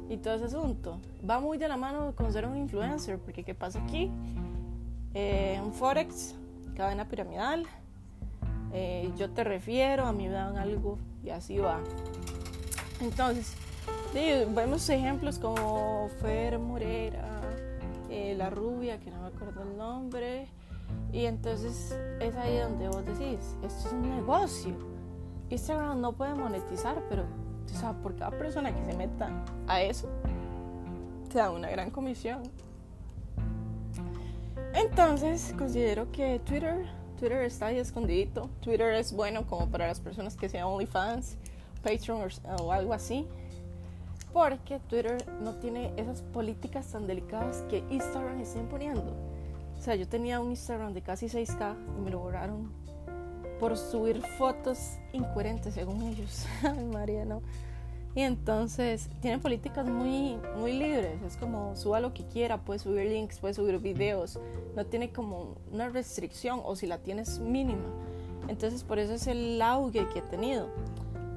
y 0.08 0.18
todo 0.18 0.34
ese 0.34 0.44
asunto. 0.44 1.00
Va 1.28 1.40
muy 1.40 1.58
de 1.58 1.66
la 1.66 1.76
mano 1.76 2.14
con 2.14 2.32
ser 2.32 2.46
un 2.46 2.56
influencer, 2.56 3.18
porque 3.18 3.42
¿qué 3.42 3.56
pasa 3.56 3.82
aquí? 3.82 4.08
Eh, 5.14 5.60
un 5.64 5.72
Forex, 5.72 6.36
cadena 6.76 7.08
piramidal, 7.08 7.66
eh, 8.72 9.10
yo 9.16 9.30
te 9.30 9.42
refiero, 9.42 10.06
a 10.06 10.12
mí 10.12 10.28
me 10.28 10.34
dan 10.34 10.56
algo 10.58 10.96
y 11.24 11.30
así 11.30 11.58
va. 11.58 11.80
Entonces, 13.02 13.54
vemos 14.14 14.88
ejemplos 14.88 15.36
como 15.38 16.08
Fer 16.20 16.56
Morera, 16.58 17.40
eh, 18.08 18.34
la 18.38 18.48
rubia, 18.48 19.00
que 19.00 19.10
no 19.10 19.22
me 19.22 19.26
acuerdo 19.26 19.62
el 19.62 19.76
nombre, 19.76 20.46
y 21.12 21.24
entonces 21.24 21.96
es 22.20 22.36
ahí 22.36 22.58
donde 22.58 22.86
vos 22.86 23.04
decís, 23.04 23.56
esto 23.64 23.88
es 23.88 23.92
un 23.92 24.08
negocio. 24.08 24.74
Instagram 25.50 26.00
no 26.00 26.12
puede 26.12 26.34
monetizar, 26.34 27.02
pero 27.08 27.24
o 27.24 27.78
sea, 27.78 27.92
por 27.92 28.14
cada 28.14 28.30
persona 28.30 28.72
que 28.72 28.84
se 28.84 28.96
meta 28.96 29.30
a 29.66 29.82
eso, 29.82 30.08
te 31.28 31.38
da 31.38 31.50
una 31.50 31.70
gran 31.70 31.90
comisión. 31.90 32.42
Entonces 34.74 35.54
considero 35.58 36.10
que 36.12 36.38
Twitter, 36.38 36.86
Twitter 37.18 37.42
está 37.42 37.66
ahí 37.66 37.78
escondidito. 37.78 38.48
Twitter 38.60 38.92
es 38.94 39.12
bueno 39.12 39.44
como 39.46 39.68
para 39.68 39.88
las 39.88 40.00
personas 40.00 40.36
que 40.36 40.48
sean 40.48 40.66
OnlyFans, 40.66 41.36
Patreon 41.82 42.28
o 42.60 42.72
algo 42.72 42.92
así. 42.92 43.26
Porque 44.32 44.80
Twitter 44.88 45.24
no 45.42 45.54
tiene 45.56 45.92
esas 45.96 46.22
políticas 46.22 46.86
tan 46.86 47.06
delicadas 47.06 47.64
que 47.68 47.84
Instagram 47.90 48.40
está 48.40 48.58
imponiendo. 48.58 49.14
O 49.78 49.82
sea, 49.82 49.94
yo 49.94 50.08
tenía 50.08 50.40
un 50.40 50.50
Instagram 50.50 50.94
de 50.94 51.02
casi 51.02 51.26
6K 51.26 51.76
y 51.98 52.00
me 52.00 52.10
lo 52.10 52.20
borraron 52.20 52.70
por 53.58 53.76
subir 53.76 54.22
fotos 54.38 54.78
incoherentes 55.12 55.74
según 55.74 56.02
ellos. 56.02 56.46
Ay, 56.62 56.84
María, 56.84 57.24
no. 57.24 57.42
Y 58.14 58.20
entonces 58.22 59.08
tienen 59.20 59.40
políticas 59.40 59.86
muy, 59.86 60.36
muy 60.58 60.72
libres. 60.72 61.20
Es 61.26 61.36
como 61.36 61.74
suba 61.76 62.00
lo 62.00 62.12
que 62.12 62.24
quiera, 62.26 62.58
puede 62.58 62.78
subir 62.78 63.06
links, 63.06 63.38
puede 63.38 63.54
subir 63.54 63.78
videos. 63.78 64.38
No 64.76 64.84
tiene 64.84 65.10
como 65.10 65.56
una 65.70 65.88
restricción 65.88 66.60
o 66.64 66.76
si 66.76 66.86
la 66.86 66.98
tienes 66.98 67.38
mínima. 67.38 67.86
Entonces 68.48 68.84
por 68.84 68.98
eso 68.98 69.14
es 69.14 69.26
el 69.26 69.60
auge 69.62 70.06
que 70.12 70.18
ha 70.18 70.28
tenido. 70.28 70.68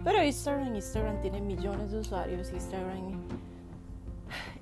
Pero 0.06 0.24
Instagram, 0.24 0.76
Instagram 0.76 1.20
tiene 1.20 1.42
millones 1.42 1.92
de 1.92 1.98
usuarios. 1.98 2.54
Instagram 2.54 3.24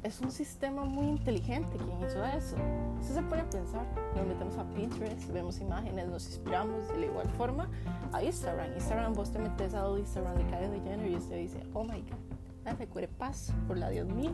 es 0.02 0.22
un 0.22 0.32
sistema 0.32 0.86
muy 0.86 1.06
inteligente 1.08 1.78
quien 1.78 1.98
hizo 2.00 2.24
eso. 2.24 2.56
Eso 3.02 3.14
se 3.14 3.22
pone 3.24 3.42
a 3.42 3.50
pensar. 3.50 3.86
Nos 4.16 4.26
metemos 4.26 4.58
a 4.58 4.64
Pinterest, 4.74 5.30
vemos 5.34 5.60
imágenes, 5.60 6.08
nos 6.08 6.28
inspiramos 6.28 6.88
de 6.88 6.98
la 6.98 7.06
igual 7.08 7.30
forma 7.32 7.70
a 8.14 8.24
Instagram. 8.24 8.74
Instagram, 8.74 9.14
vos 9.14 9.32
te 9.32 9.40
metes 9.40 9.74
a 9.74 9.86
Instagram 10.00 10.38
de 10.38 10.46
Kylie 10.46 10.82
Jenner 10.82 11.12
y 11.12 11.16
usted 11.18 11.36
dice, 11.36 11.62
oh 11.74 11.84
my 11.84 12.02
god, 12.02 12.80
me 12.80 13.08
paz, 13.10 13.54
por 13.68 13.78
la 13.78 13.90
Dios 13.90 14.08
mío. 14.08 14.32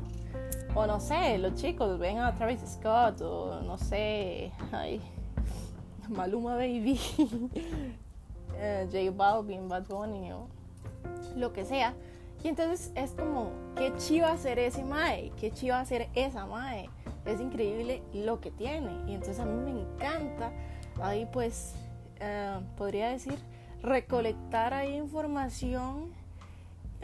O 0.75 0.85
no 0.85 0.99
sé, 0.99 1.39
los 1.39 1.55
chicos 1.55 1.97
ven 1.97 2.19
a 2.19 2.35
Travis 2.35 2.61
Scott 2.67 3.19
o 3.21 3.61
no 3.63 3.79
sé, 3.79 4.51
ay, 4.71 5.01
Maluma 6.07 6.53
Baby, 6.53 6.99
eh, 8.57 8.87
J 8.91 9.11
Balvin, 9.11 9.67
Bad 9.67 9.87
Bunny 9.87 10.31
o 10.33 10.58
lo 11.35 11.53
que 11.53 11.65
sea 11.65 11.93
y 12.43 12.47
entonces 12.47 12.91
es 12.95 13.11
como, 13.11 13.51
qué 13.75 13.93
chiva 13.97 14.31
hacer 14.31 14.59
ese 14.59 14.83
mae, 14.83 15.31
qué 15.39 15.51
chiva 15.51 15.79
hacer 15.79 16.09
esa 16.13 16.45
mae. 16.45 16.89
Es 17.25 17.41
increíble 17.41 18.01
lo 18.13 18.39
que 18.39 18.49
tiene. 18.49 18.91
Y 19.07 19.13
entonces 19.13 19.39
a 19.39 19.45
mí 19.45 19.71
me 19.71 19.81
encanta 19.81 20.51
ahí 21.01 21.27
pues, 21.31 21.75
eh, 22.19 22.59
podría 22.77 23.09
decir, 23.09 23.37
recolectar 23.83 24.73
ahí 24.73 24.95
información, 24.95 26.13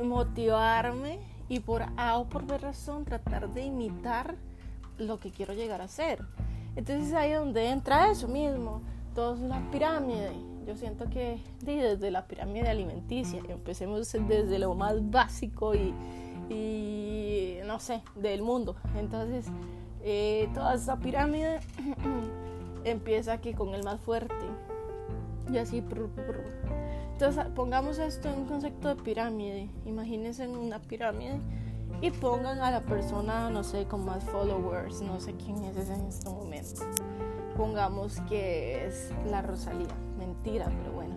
motivarme 0.02 1.20
y 1.50 1.60
por 1.60 1.84
A 1.98 2.18
o 2.18 2.28
por 2.28 2.46
B 2.46 2.58
razón 2.58 3.04
tratar 3.04 3.50
de 3.50 3.66
imitar 3.66 4.36
lo 4.98 5.20
que 5.20 5.32
quiero 5.32 5.54
llegar 5.54 5.82
a 5.82 5.90
ser. 5.90 6.24
Entonces 6.78 7.14
ahí 7.14 7.34
donde 7.34 7.70
entra 7.70 8.10
eso 8.10 8.30
mismo, 8.30 8.82
todo 9.14 9.36
es 9.36 9.42
una 9.42 9.70
pirámide. 9.70 10.32
Yo 10.66 10.76
siento 10.76 11.10
que 11.10 11.40
desde 11.62 12.10
la 12.12 12.28
pirámide 12.28 12.70
alimenticia, 12.70 13.42
empecemos 13.50 14.12
desde 14.12 14.60
lo 14.60 14.74
más 14.74 15.10
básico 15.12 15.74
y, 15.76 17.60
no 17.66 17.80
sé, 17.80 18.02
del 18.16 18.42
mundo. 18.42 18.76
Entonces, 18.98 19.46
eh, 20.04 20.50
toda 20.54 20.76
esa 20.76 20.98
pirámide 20.98 21.60
empieza 22.84 23.34
aquí 23.34 23.54
con 23.54 23.76
el 23.76 23.84
más 23.84 24.00
fuerte. 24.02 24.34
Y 25.52 25.58
así. 25.58 25.84
Entonces, 27.12 27.46
pongamos 27.54 28.00
esto 28.00 28.30
en 28.30 28.40
un 28.40 28.46
concepto 28.46 28.88
de 28.88 28.96
pirámide. 28.96 29.70
Imagínense 29.86 30.44
en 30.44 30.58
una 30.58 30.80
pirámide 30.80 31.40
y 32.02 32.12
pongan 32.12 32.60
a 32.60 32.72
la 32.72 32.82
persona, 32.82 33.50
no 33.50 33.64
sé, 33.64 33.86
con 33.86 34.06
más 34.06 34.24
followers, 34.26 35.02
no 35.02 35.20
sé 35.20 35.34
quién 35.34 35.64
es 35.64 35.90
en 35.90 36.06
este 36.08 36.30
momento. 36.30 36.82
Pongamos 37.56 38.20
que 38.28 38.86
es 38.86 39.12
la 39.30 39.42
Rosalía, 39.42 39.96
mentira, 40.18 40.66
pero 40.66 40.94
bueno. 40.94 41.14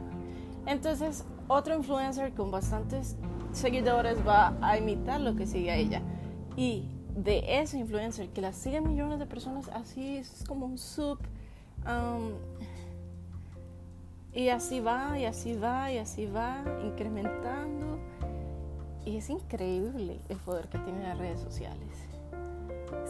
Entonces, 0.66 1.24
otro 1.46 1.74
influencer 1.74 2.34
con 2.34 2.50
bastantes 2.50 3.16
seguidores 3.52 4.18
va 4.26 4.56
a 4.60 4.76
imitar 4.78 5.20
lo 5.20 5.34
que 5.34 5.46
sigue 5.46 5.70
a 5.70 5.76
ella. 5.76 6.02
Y 6.56 6.88
de 7.16 7.60
ese 7.60 7.78
influencer 7.78 8.28
que 8.28 8.40
la 8.40 8.52
siguen 8.52 8.88
millones 8.88 9.18
de 9.18 9.26
personas, 9.26 9.68
así 9.68 10.18
es 10.18 10.44
como 10.46 10.66
un 10.66 10.78
sub. 10.78 11.18
Um, 11.86 12.32
y 14.32 14.50
así 14.50 14.80
va, 14.80 15.18
y 15.18 15.24
así 15.24 15.56
va, 15.56 15.90
y 15.90 15.98
así 15.98 16.26
va, 16.26 16.62
incrementando 16.84 17.98
y 19.08 19.16
es 19.16 19.30
increíble 19.30 20.20
el 20.28 20.36
poder 20.36 20.68
que 20.68 20.78
tienen 20.78 21.02
las 21.02 21.16
redes 21.16 21.40
sociales. 21.40 21.88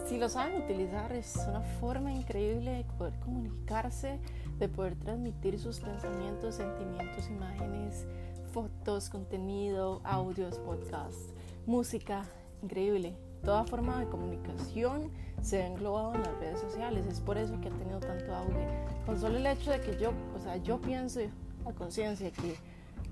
Si 0.05 0.17
lo 0.17 0.29
saben 0.29 0.61
utilizar, 0.61 1.11
es 1.11 1.35
una 1.47 1.61
forma 1.61 2.11
increíble 2.11 2.71
de 2.71 2.83
poder 2.83 3.13
comunicarse, 3.19 4.19
de 4.57 4.67
poder 4.67 4.95
transmitir 4.95 5.59
sus 5.59 5.79
pensamientos, 5.79 6.55
sentimientos, 6.55 7.29
imágenes, 7.29 8.05
fotos, 8.51 9.09
contenido, 9.09 10.01
audios, 10.03 10.57
podcasts, 10.59 11.33
música. 11.65 12.25
Increíble. 12.61 13.15
Toda 13.43 13.63
forma 13.63 13.99
de 13.99 14.07
comunicación 14.07 15.11
se 15.41 15.61
ha 15.61 15.67
englobado 15.67 16.13
en 16.15 16.23
las 16.23 16.37
redes 16.39 16.59
sociales. 16.59 17.05
Es 17.05 17.21
por 17.21 17.37
eso 17.37 17.59
que 17.61 17.69
ha 17.69 17.71
tenido 17.71 17.99
tanto 17.99 18.35
auge. 18.35 18.67
Con 19.05 19.17
solo 19.17 19.37
el 19.37 19.45
hecho 19.45 19.71
de 19.71 19.79
que 19.79 19.97
yo, 19.97 20.11
o 20.35 20.39
sea, 20.39 20.57
yo 20.57 20.81
pienso 20.81 21.21
a 21.65 21.71
conciencia 21.71 22.31
que 22.31 22.57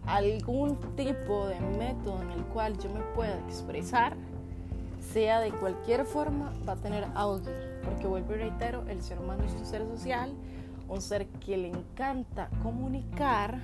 algún 0.06 0.78
tipo 0.96 1.48
de 1.48 1.60
método 1.60 2.22
en 2.22 2.32
el 2.32 2.44
cual 2.46 2.78
yo 2.78 2.90
me 2.90 3.02
pueda 3.16 3.38
expresar, 3.46 4.18
sea 5.14 5.40
de 5.40 5.52
cualquier 5.52 6.06
forma, 6.06 6.54
va 6.68 6.74
a 6.74 6.76
tener 6.78 7.06
audio. 7.16 7.52
Porque 7.84 8.08
vuelvo 8.08 8.34
y 8.34 8.38
reitero, 8.38 8.84
el 8.88 9.02
ser 9.02 9.20
humano 9.20 9.44
es 9.44 9.54
un 9.54 9.66
ser 9.66 9.86
social, 9.86 10.34
un 10.90 11.02
ser 11.02 11.28
que 11.28 11.58
le 11.58 11.70
encanta 11.70 12.50
comunicar. 12.62 13.60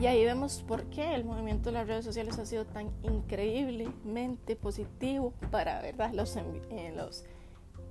Y 0.00 0.06
ahí 0.06 0.24
vemos 0.24 0.64
por 0.66 0.84
qué 0.84 1.14
el 1.14 1.24
movimiento 1.24 1.70
de 1.70 1.72
las 1.72 1.86
redes 1.86 2.04
sociales 2.04 2.38
ha 2.38 2.46
sido 2.46 2.64
tan 2.64 2.90
increíblemente 3.02 4.56
positivo 4.56 5.32
para 5.50 5.82
¿verdad? 5.82 6.12
Los, 6.12 6.36
los 6.94 7.24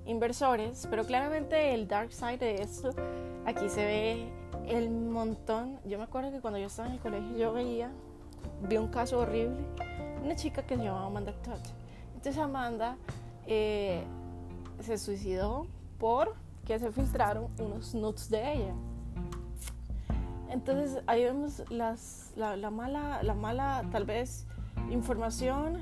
inversores. 0.06 0.88
Pero 0.89 1.06
claramente 1.06 1.74
el 1.74 1.88
dark 1.88 2.12
side 2.12 2.38
de 2.38 2.62
esto, 2.62 2.91
aquí 3.46 3.70
se 3.70 3.86
ve 3.86 4.29
el 4.68 4.89
montón. 4.89 5.79
Yo 5.86 5.98
me 5.98 6.06
acuerdo 6.06 6.32
que 6.32 6.39
cuando 6.39 6.60
yo 6.60 6.68
estaba 6.68 6.88
en 6.88 6.96
el 6.96 7.00
colegio 7.00 7.38
yo 7.38 7.53
veía, 7.53 7.91
vi 8.68 8.77
un 8.77 8.88
caso 8.88 9.20
horrible, 9.20 9.58
una 10.24 10.36
chica 10.36 10.64
que 10.64 10.76
se 10.76 10.84
llamaba 10.84 11.08
Amanda 11.08 11.34
Todd. 11.34 11.60
Entonces 12.16 12.38
Amanda 12.38 12.98
eh, 13.48 14.04
se 14.82 14.98
suicidó 14.98 15.68
porque 15.98 16.79
se 16.79 16.92
filtraron 16.92 17.48
unos 17.60 17.94
nudes 17.94 18.29
de 18.29 18.53
ella. 18.53 18.74
Entonces 20.50 21.01
ahí 21.05 21.24
vemos 21.24 21.64
las, 21.70 22.34
la, 22.36 22.70
mala, 22.70 23.22
la 23.24 23.34
mala 23.34 23.86
tal 23.92 24.05
vez 24.05 24.46
información, 24.90 25.82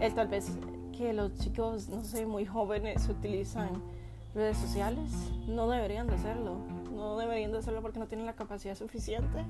el 0.00 0.14
tal 0.14 0.28
vez 0.28 0.52
que 0.96 1.12
los 1.12 1.34
chicos, 1.38 1.88
no 1.88 2.02
sé, 2.02 2.26
muy 2.26 2.46
jóvenes 2.46 3.08
utilizan 3.08 3.70
redes 4.34 4.56
sociales, 4.56 5.10
no 5.46 5.68
deberían 5.68 6.06
de 6.06 6.14
hacerlo 6.14 6.80
no 7.00 7.16
deberían 7.16 7.50
de 7.50 7.58
hacerlo 7.58 7.80
porque 7.80 7.98
no 7.98 8.06
tienen 8.06 8.26
la 8.26 8.34
capacidad 8.34 8.74
suficiente 8.74 9.44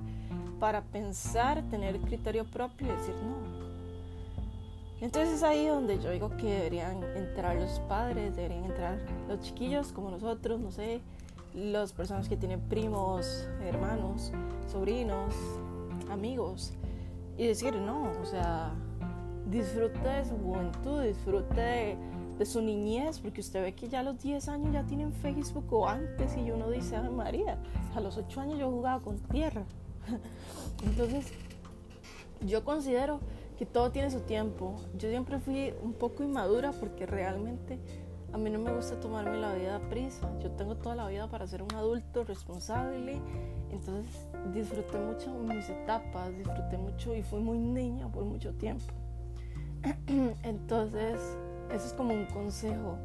para 0.60 0.82
pensar, 0.82 1.62
tener 1.68 1.98
criterio 2.00 2.44
propio 2.44 2.86
y 2.86 2.90
decir 2.90 3.14
no. 3.16 3.59
Entonces 5.00 5.36
es 5.36 5.42
ahí 5.42 5.66
donde 5.66 5.98
yo 5.98 6.10
digo 6.10 6.30
que 6.36 6.46
deberían 6.46 7.02
entrar 7.16 7.56
los 7.56 7.80
padres, 7.80 8.36
deberían 8.36 8.64
entrar 8.64 8.98
los 9.28 9.40
chiquillos 9.40 9.92
como 9.92 10.10
nosotros, 10.10 10.60
no 10.60 10.70
sé, 10.70 11.00
las 11.54 11.92
personas 11.92 12.28
que 12.28 12.36
tienen 12.36 12.60
primos, 12.60 13.48
hermanos, 13.62 14.32
sobrinos, 14.66 15.34
amigos, 16.10 16.74
y 17.38 17.46
decir 17.46 17.74
no, 17.74 18.12
o 18.20 18.26
sea, 18.26 18.72
disfrute 19.46 20.06
de 20.06 20.24
su 20.24 20.36
juventud, 20.36 21.02
disfrute 21.02 21.60
de 21.60 21.96
de 22.40 22.46
su 22.46 22.62
niñez, 22.62 23.20
porque 23.20 23.42
usted 23.42 23.62
ve 23.62 23.74
que 23.74 23.86
ya 23.90 24.00
a 24.00 24.02
los 24.02 24.18
10 24.22 24.48
años 24.48 24.72
ya 24.72 24.82
tienen 24.84 25.12
Facebook 25.12 25.70
o 25.74 25.86
antes 25.86 26.34
y 26.38 26.50
uno 26.50 26.70
dice, 26.70 26.96
ay 26.96 27.10
María, 27.10 27.58
a 27.94 28.00
los 28.00 28.16
8 28.16 28.40
años 28.40 28.58
yo 28.58 28.70
jugaba 28.70 29.02
con 29.02 29.18
tierra. 29.18 29.62
Entonces, 30.82 31.26
yo 32.40 32.64
considero 32.64 33.20
que 33.60 33.66
todo 33.66 33.90
tiene 33.90 34.10
su 34.10 34.20
tiempo. 34.20 34.74
Yo 34.96 35.10
siempre 35.10 35.38
fui 35.38 35.74
un 35.82 35.92
poco 35.92 36.22
inmadura 36.22 36.72
porque 36.72 37.04
realmente 37.04 37.78
a 38.32 38.38
mí 38.38 38.48
no 38.48 38.58
me 38.58 38.72
gusta 38.72 38.98
tomarme 38.98 39.36
la 39.36 39.52
vida 39.52 39.76
a 39.76 39.80
prisa. 39.80 40.30
Yo 40.42 40.50
tengo 40.52 40.76
toda 40.76 40.94
la 40.94 41.06
vida 41.08 41.28
para 41.28 41.46
ser 41.46 41.62
un 41.62 41.74
adulto 41.74 42.24
responsable. 42.24 43.20
Entonces 43.70 44.26
disfruté 44.54 44.98
mucho 44.98 45.30
mis 45.34 45.68
etapas, 45.68 46.34
disfruté 46.38 46.78
mucho 46.78 47.14
y 47.14 47.22
fui 47.22 47.40
muy 47.40 47.58
niña 47.58 48.10
por 48.10 48.24
mucho 48.24 48.54
tiempo. 48.54 48.86
Entonces 50.42 51.20
eso 51.70 51.86
es 51.86 51.92
como 51.92 52.14
un 52.14 52.24
consejo. 52.32 52.96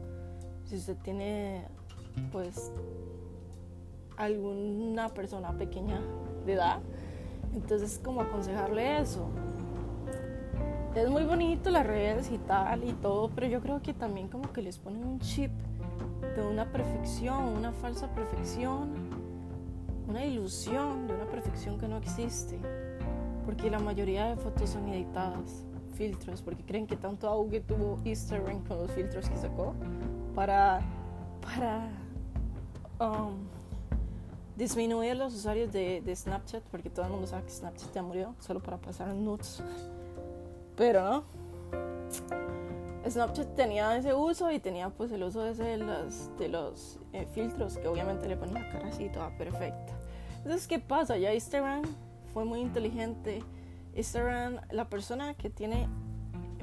Si 0.68 0.78
usted 0.78 0.96
tiene, 1.04 1.66
pues, 2.32 2.72
alguna 4.16 5.10
persona 5.10 5.52
pequeña 5.52 6.00
de 6.46 6.54
edad, 6.54 6.80
entonces 7.54 8.00
como 8.02 8.22
aconsejarle 8.22 9.00
eso. 9.00 9.28
Es 10.96 11.10
muy 11.10 11.26
bonito 11.26 11.70
las 11.72 11.86
redes 11.86 12.32
y 12.32 12.38
tal 12.38 12.86
y 12.86 12.94
todo, 12.94 13.30
pero 13.36 13.48
yo 13.48 13.60
creo 13.60 13.82
que 13.82 13.94
también 13.94 14.30
como 14.30 14.54
que 14.54 14.62
les 14.62 14.80
ponen 14.80 15.04
un 15.04 15.20
chip 15.20 15.52
de 16.38 16.42
una 16.42 16.72
perfección, 16.72 17.44
una 17.44 17.74
falsa 17.74 18.08
perfección, 18.16 18.94
una 20.08 20.26
ilusión 20.26 21.06
de 21.06 21.14
una 21.14 21.26
perfección 21.26 21.78
que 21.78 21.90
no 21.90 21.98
existe, 21.98 22.58
porque 23.46 23.70
la 23.70 23.80
mayoría 23.80 24.28
de 24.28 24.38
fotos 24.38 24.70
son 24.70 24.88
editadas 24.88 25.66
filtros, 25.96 26.42
porque 26.42 26.64
creen 26.64 26.88
que 26.88 26.96
tanto 26.96 27.28
auge 27.28 27.60
tuvo 27.60 28.00
Instagram 28.06 28.64
con 28.64 28.78
los 28.78 28.92
filtros 28.92 29.28
que 29.30 29.36
sacó 29.36 29.74
para, 30.34 30.80
para 31.42 31.90
um, 33.02 33.34
disminuir 34.56 35.18
los 35.18 35.34
usuarios 35.36 35.74
de, 35.74 36.02
de, 36.02 36.16
Snapchat, 36.16 36.64
porque 36.72 36.90
todo 36.90 37.06
el 37.06 37.12
mundo 37.12 37.28
sabe 37.28 37.44
que 37.44 37.52
Snapchat 37.52 37.94
ya 37.94 38.02
murió, 38.02 38.34
solo 38.40 38.62
para 38.62 38.78
pasar 38.78 39.14
nudes. 39.14 39.62
Pero 40.76 41.04
no. 41.04 41.24
Snapchat 43.10 43.56
tenía 43.56 43.96
ese 43.96 44.14
uso 44.14 44.52
y 44.52 44.60
tenía 44.60 44.90
pues 44.90 45.12
el 45.12 45.24
uso 45.24 45.42
de, 45.42 45.78
los, 45.78 46.36
de 46.38 46.50
los 46.50 47.00
eh, 47.14 47.28
filtros 47.34 47.78
que 47.78 47.88
obviamente 47.88 48.28
le 48.28 48.36
ponen 48.36 48.56
la 48.56 48.70
cara 48.72 48.88
así 48.88 49.10
toda 49.10 49.30
perfecta. 49.38 49.94
Entonces, 50.38 50.68
¿qué 50.68 50.80
pasa? 50.80 51.18
Ya 51.18 51.34
Instagram 51.34 51.84
fue 52.34 52.46
muy 52.46 52.62
inteligente 52.62 53.44
Instagram, 53.96 54.60
la 54.72 54.90
persona 54.90 55.34
que 55.36 55.50
tiene 55.50 55.88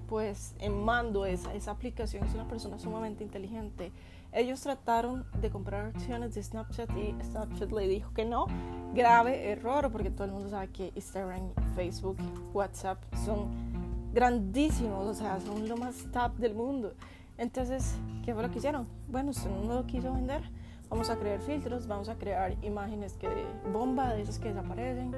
pues 0.06 0.54
en 0.58 0.84
mando 0.84 1.24
esa, 1.24 1.54
esa 1.54 1.70
aplicación 1.70 2.24
es 2.24 2.34
una 2.34 2.46
persona 2.46 2.78
sumamente 2.78 3.24
inteligente. 3.24 3.90
Ellos 4.32 4.60
trataron 4.60 5.24
de 5.40 5.50
comprar 5.50 5.86
acciones 5.86 6.34
de 6.34 6.42
Snapchat 6.42 6.90
y 6.96 7.14
Snapchat 7.24 7.72
le 7.72 7.88
dijo 7.88 8.12
que 8.12 8.26
no. 8.26 8.46
Grave 8.94 9.50
error 9.50 9.90
porque 9.90 10.10
todo 10.10 10.24
el 10.24 10.32
mundo 10.32 10.50
sabe 10.50 10.68
que 10.68 10.92
Instagram, 10.94 11.54
Facebook, 11.74 12.18
WhatsApp 12.52 13.02
son 13.24 13.71
grandísimos, 14.12 15.06
o 15.06 15.14
sea, 15.14 15.40
son 15.40 15.68
lo 15.68 15.76
más 15.76 16.06
top 16.12 16.36
del 16.36 16.54
mundo. 16.54 16.94
Entonces, 17.38 17.94
¿qué 18.24 18.34
fue 18.34 18.42
lo 18.42 18.50
que 18.50 18.58
hicieron? 18.58 18.86
Bueno, 19.08 19.30
usted 19.30 19.50
no 19.50 19.74
lo 19.74 19.86
quiso 19.86 20.12
vender, 20.12 20.42
vamos 20.90 21.10
a 21.10 21.16
crear 21.16 21.40
filtros, 21.40 21.86
vamos 21.86 22.08
a 22.08 22.16
crear 22.16 22.56
imágenes 22.62 23.14
que 23.14 23.28
bomba 23.72 24.14
de 24.14 24.22
esas 24.22 24.38
que 24.38 24.48
desaparecen, 24.48 25.14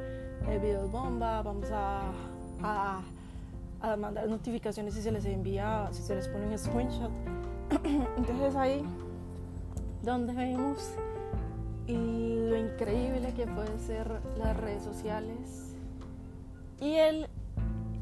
eh, 0.48 0.58
videos 0.58 0.90
bomba, 0.90 1.42
vamos 1.42 1.70
a, 1.72 2.12
a, 2.62 3.02
a, 3.80 3.96
mandar 3.96 4.28
notificaciones 4.28 4.94
si 4.94 5.02
se 5.02 5.10
les 5.10 5.24
envía, 5.24 5.88
si 5.92 6.02
se 6.02 6.14
les 6.14 6.28
pone 6.28 6.46
un 6.46 6.56
screenshot. 6.56 7.10
Entonces 8.16 8.54
ahí 8.54 8.84
donde 10.02 10.34
vemos 10.34 10.94
lo 11.88 12.56
increíble 12.56 13.32
que 13.34 13.46
pueden 13.46 13.78
ser 13.80 14.20
las 14.38 14.56
redes 14.56 14.82
sociales 14.82 15.74
y 16.80 16.94
el 16.94 17.28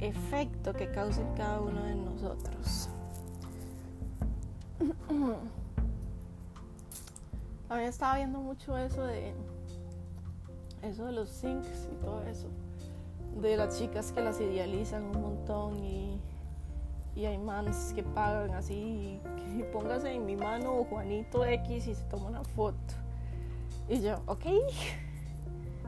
efecto 0.02 0.72
que 0.72 0.90
causa 0.90 1.22
cada 1.36 1.60
uno 1.60 1.84
de 1.84 1.94
nosotros. 1.94 2.88
Había 7.68 7.88
estaba 7.88 8.16
viendo 8.16 8.40
mucho 8.40 8.76
eso 8.76 9.04
de 9.04 9.32
eso 10.82 11.06
de 11.06 11.12
los 11.12 11.28
sinks 11.28 11.88
y 11.90 11.94
todo 12.04 12.22
eso. 12.24 12.48
De 13.40 13.56
las 13.56 13.78
chicas 13.78 14.12
que 14.12 14.20
las 14.20 14.40
idealizan 14.40 15.04
un 15.04 15.22
montón 15.22 15.82
y, 15.82 16.20
y 17.14 17.24
hay 17.24 17.38
mans 17.38 17.92
que 17.94 18.02
pagan 18.02 18.50
así, 18.50 19.20
que 19.36 19.64
póngase 19.64 20.12
en 20.12 20.26
mi 20.26 20.36
mano 20.36 20.84
Juanito 20.90 21.44
X 21.44 21.86
y 21.86 21.94
se 21.94 22.02
toma 22.04 22.26
una 22.26 22.42
foto. 22.42 22.94
Y 23.88 24.00
yo, 24.00 24.20
ok. 24.26 24.46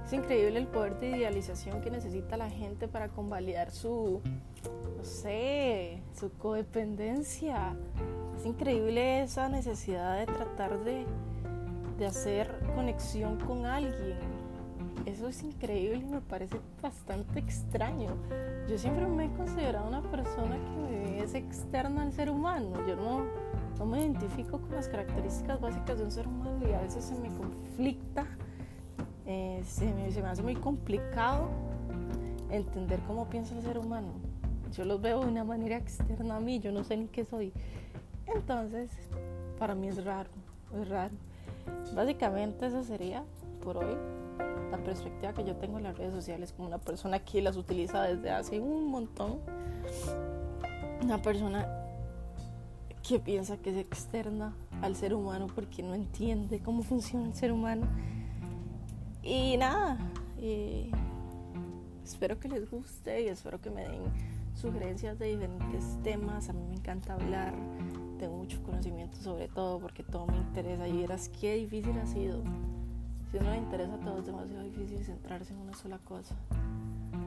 Es 0.05 0.13
increíble 0.13 0.59
el 0.59 0.67
poder 0.67 0.99
de 1.01 1.17
idealización 1.17 1.81
que 1.81 1.91
necesita 1.91 2.37
la 2.37 2.51
gente 2.51 2.89
para 2.89 3.09
convalidar 3.09 3.71
su, 3.71 4.21
no 4.97 5.05
sé, 5.05 6.03
su 6.15 6.31
codependencia. 6.33 7.75
Es 8.37 8.45
increíble 8.45 9.23
esa 9.23 9.49
necesidad 9.49 10.19
de 10.19 10.27
tratar 10.27 10.85
de, 10.85 11.07
de 11.99 12.07
hacer 12.07 12.55
conexión 12.75 13.39
con 13.39 13.65
alguien. 13.65 14.19
Eso 15.07 15.29
es 15.29 15.43
increíble 15.43 15.99
y 15.99 16.05
me 16.05 16.21
parece 16.21 16.59
bastante 16.83 17.39
extraño. 17.39 18.11
Yo 18.69 18.79
siempre 18.79 19.07
me 19.07 19.27
he 19.27 19.31
considerado 19.33 19.89
una 19.89 20.03
persona 20.03 20.57
que 20.57 21.23
es 21.23 21.35
externa 21.35 22.03
al 22.03 22.13
ser 22.13 22.31
humano. 22.31 22.87
Yo 22.87 22.97
no, 22.97 23.25
no 23.79 23.87
me 23.87 24.01
identifico 24.01 24.61
con 24.61 24.75
las 24.75 24.89
características 24.89 25.61
básicas 25.61 25.99
de 25.99 26.05
un 26.05 26.11
ser 26.11 26.27
humano 26.27 26.67
y 26.69 26.73
a 26.73 26.81
veces 26.81 27.05
se 27.05 27.15
me 27.17 27.29
conflicta, 27.29 28.27
eh, 29.27 29.63
se, 29.67 29.93
me, 29.93 30.11
se 30.13 30.23
me 30.23 30.29
hace 30.29 30.43
muy 30.43 30.55
complicado 30.55 31.49
entender 32.51 33.01
cómo 33.07 33.29
piensa 33.29 33.55
el 33.55 33.63
ser 33.63 33.79
humano. 33.79 34.09
Yo 34.73 34.85
los 34.85 35.01
veo 35.01 35.21
de 35.21 35.27
una 35.27 35.45
manera 35.45 35.77
externa 35.77 36.37
a 36.37 36.41
mí, 36.41 36.59
yo 36.59 36.73
no 36.73 36.85
sé 36.85 36.97
ni 36.97 37.07
qué 37.07 37.25
soy. 37.25 37.53
Entonces, 38.27 38.91
para 39.59 39.75
mí 39.75 39.89
es 39.89 40.05
raro, 40.05 40.31
es 40.81 40.89
raro. 40.89 41.15
Básicamente 41.95 42.67
esa 42.67 42.83
sería 42.83 43.25
por 43.63 43.79
hoy 43.79 43.97
la 44.71 44.79
perspectiva 44.79 45.33
que 45.33 45.45
yo 45.45 45.57
tengo 45.57 45.79
en 45.79 45.85
las 45.85 45.97
redes 45.97 46.13
sociales 46.13 46.53
como 46.53 46.69
una 46.69 46.79
persona 46.79 47.21
que 47.21 47.41
las 47.41 47.57
utiliza 47.57 48.03
desde 48.03 48.31
hace 48.31 48.61
un 48.61 48.89
montón. 48.91 49.39
Una 51.03 51.23
persona 51.23 51.69
que 53.07 53.21
piensa 53.21 53.59
que 53.59 53.71
es 53.71 53.77
externa 53.77 54.55
al 54.83 54.97
ser 54.97 55.15
humano 55.15 55.47
porque 55.55 55.83
no 55.83 55.95
entiende 55.95 56.61
cómo 56.61 56.83
funciona 56.83 57.27
el 57.27 57.35
ser 57.35 57.53
humano. 57.53 57.87
Y 59.25 59.57
nada, 59.57 59.97
espero 62.05 62.39
que 62.39 62.49
les 62.49 62.71
guste 62.71 63.23
y 63.23 63.29
espero 63.29 63.59
que 63.59 63.71
me 63.71 63.83
den 63.83 64.03
sugerencias 64.55 65.19
de 65.19 65.29
diferentes 65.31 65.99
temas. 66.03 66.51
A 66.51 66.53
mí 66.53 66.63
me 66.69 66.77
encanta 66.77 67.15
hablar, 67.15 67.55
tengo 68.19 68.37
mucho 68.37 68.63
conocimiento 68.63 69.17
sobre 69.19 69.49
todo 69.49 69.79
porque 69.79 70.03
todo 70.03 70.27
me 70.27 70.37
interesa 70.37 70.87
y 70.89 70.99
verás 70.99 71.31
qué 71.41 71.55
difícil 71.55 71.99
ha 71.99 72.07
sido. 72.07 72.43
Si 73.33 73.39
no 73.39 73.51
le 73.51 73.57
interesa 73.57 73.99
todo 73.99 74.19
es 74.19 74.27
demasiado 74.27 74.63
difícil 74.63 75.03
centrarse 75.03 75.55
en 75.55 75.61
una 75.61 75.75
sola 75.75 75.99
cosa. 75.99 76.37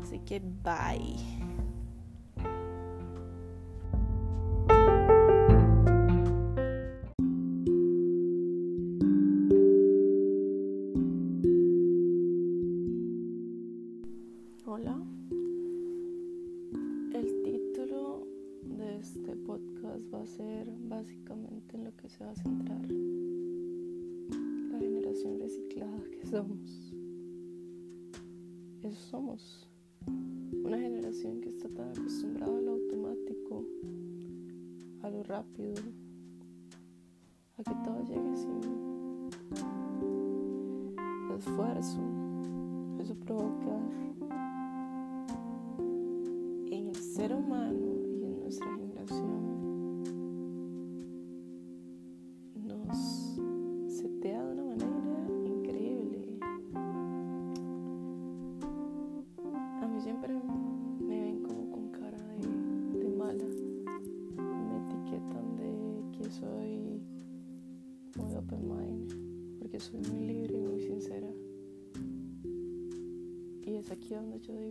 Así 0.04 0.20
que 0.20 0.40
bye. 0.40 1.57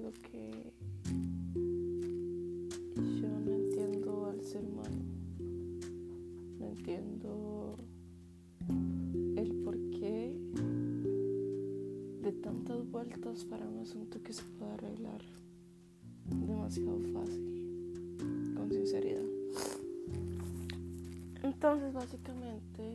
Digo 0.06 0.12
que 0.22 0.72
yo 3.20 3.28
no 3.28 3.52
entiendo 3.52 4.26
al 4.26 4.40
ser 4.42 4.64
humano. 4.64 5.02
No 6.58 6.66
entiendo 6.66 7.76
el 9.36 9.52
porqué 9.64 10.36
de 12.22 12.32
tantas 12.42 12.90
vueltas 12.90 13.44
para 13.44 13.66
un 13.66 13.78
asunto 13.80 14.22
que 14.22 14.32
se 14.32 14.42
puede 14.58 14.72
arreglar 14.72 15.22
demasiado 16.30 17.00
fácil, 17.12 18.16
con 18.56 18.70
sinceridad. 18.70 19.24
Entonces, 21.42 21.92
básicamente, 21.92 22.94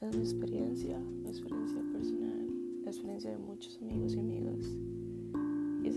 es 0.00 0.16
mi 0.16 0.22
experiencia, 0.22 0.98
mi 0.98 1.28
experiencia 1.28 1.80
personal, 1.92 2.48
la 2.84 2.90
experiencia 2.90 3.30
de 3.30 3.38
muchos 3.38 3.76
amigos 3.78 4.14
y 4.14 4.18
amigas. 4.20 4.95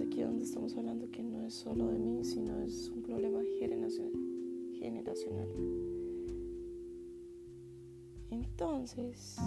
Aquí 0.01 0.21
donde 0.21 0.43
estamos 0.43 0.75
hablando 0.75 1.09
que 1.12 1.21
no 1.21 1.45
es 1.45 1.53
solo 1.53 1.88
de 1.88 1.99
mí, 1.99 2.23
sino 2.23 2.62
es 2.62 2.89
un 2.89 3.01
problema 3.01 3.41
generacional. 3.59 5.47
Entonces, 8.31 9.38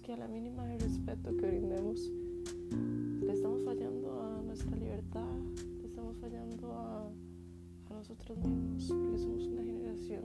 Que 0.00 0.14
a 0.14 0.16
la 0.16 0.26
mínima 0.26 0.64
de 0.66 0.78
respeto 0.78 1.36
que 1.36 1.46
brindemos 1.46 2.10
le 3.20 3.32
estamos 3.32 3.62
fallando 3.62 4.22
a 4.22 4.40
nuestra 4.42 4.74
libertad, 4.76 5.36
le 5.80 5.86
estamos 5.86 6.16
fallando 6.16 6.72
a, 6.72 7.08
a 7.90 7.92
nosotros 7.92 8.38
mismos 8.38 8.88
porque 8.88 9.18
somos 9.18 9.46
una 9.46 9.62
generación 9.62 10.22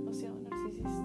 demasiado 0.00 0.40
narcisista. 0.40 1.04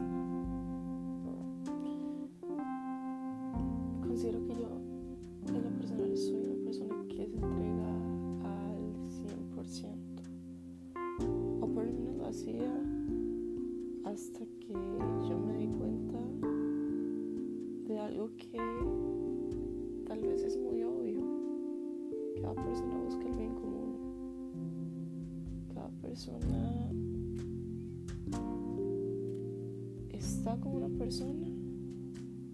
Considero 4.01 4.43
que 4.47 4.55
yo 4.55 4.81
en 5.47 5.63
lo 5.63 5.69
personal 5.77 6.17
soy 6.17 6.35
una 6.35 6.55
persona 6.65 7.05
que 7.07 7.27
se 7.27 7.35
entrega 7.35 7.95
al 8.43 8.77
100%. 9.55 11.61
O 11.61 11.67
por 11.67 11.85
lo 11.85 11.93
menos 11.93 12.17
lo 12.17 12.25
hacía 12.25 12.81
hasta 14.03 14.39
que 14.39 14.73
que 18.33 18.57
tal 20.07 20.21
vez 20.21 20.43
es 20.43 20.57
muy 20.57 20.83
obvio. 20.83 21.21
Cada 22.41 22.55
persona 22.55 22.97
busca 23.03 23.27
el 23.27 23.35
bien 23.35 23.55
común. 23.55 23.95
Cada 25.73 25.89
persona 26.01 26.91
está 30.11 30.59
con 30.59 30.75
una 30.75 30.89
persona 30.97 31.47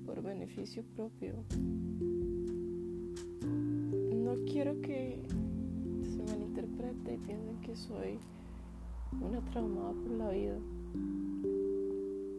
por 0.05 0.21
beneficio 0.21 0.83
propio. 0.95 1.33
No 4.13 4.35
quiero 4.45 4.79
que 4.81 5.21
se 6.03 6.23
malinterprete 6.23 7.13
y 7.13 7.17
piensen 7.17 7.61
que 7.61 7.75
soy 7.75 8.19
una 9.21 9.41
traumada 9.51 9.93
por 9.93 10.11
la 10.11 10.29
vida, 10.31 10.57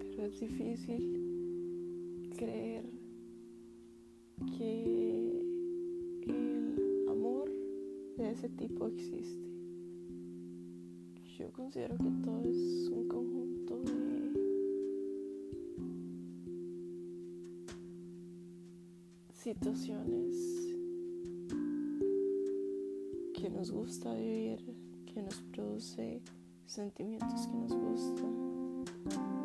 pero 0.01 0.25
es 0.25 0.41
difícil 0.41 1.23
creer 2.37 2.92
tipo 8.57 8.87
existe. 8.89 9.51
Yo 11.39 11.51
considero 11.53 11.97
que 11.99 12.11
todo 12.25 12.41
es 12.45 12.89
un 12.89 13.09
conjunto 13.09 13.79
de 13.81 14.13
situaciones 19.33 20.37
que 23.35 23.51
nos 23.51 23.71
gusta 23.71 24.15
vivir, 24.15 24.61
que 25.13 25.23
nos 25.23 25.41
produce 25.53 26.23
sentimientos 26.67 27.47
que 27.49 27.57
nos 27.57 27.75
gustan 27.75 29.42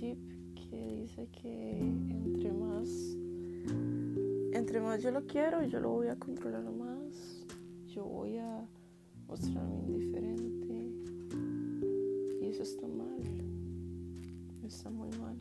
que 0.00 0.96
dice 1.02 1.28
que 1.42 1.80
entre 1.80 2.52
más, 2.52 2.88
entre 4.52 4.80
más 4.80 5.02
yo 5.02 5.10
lo 5.10 5.26
quiero, 5.26 5.64
yo 5.64 5.80
lo 5.80 5.90
voy 5.90 6.06
a 6.06 6.16
controlar 6.16 6.62
más, 6.70 7.44
yo 7.88 8.04
voy 8.04 8.38
a 8.38 8.64
mostrarme 9.26 9.76
indiferente. 9.86 10.68
Y 12.40 12.46
eso 12.46 12.62
está 12.62 12.86
mal, 12.86 13.22
está 14.64 14.88
muy 14.90 15.10
mal. 15.18 15.36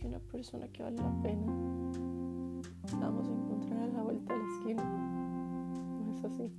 Que 0.00 0.06
una 0.08 0.18
persona 0.18 0.66
que 0.68 0.82
vale 0.82 0.96
la 0.96 1.22
pena 1.22 1.46
la 2.98 3.10
vamos 3.10 3.28
a 3.28 3.32
encontrar 3.32 3.82
a 3.82 3.86
la 3.88 4.02
vuelta 4.02 4.32
de 4.32 4.40
la 4.40 4.48
esquina. 4.56 4.82
No 6.06 6.14
es 6.14 6.24
así. 6.24 6.50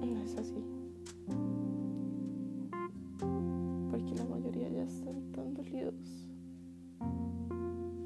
No 0.00 0.18
es 0.22 0.36
así. 0.36 0.64
Porque 3.90 4.14
la 4.14 4.24
mayoría 4.24 4.70
ya 4.70 4.84
están 4.84 5.32
tan 5.32 5.54
dolidos 5.54 6.28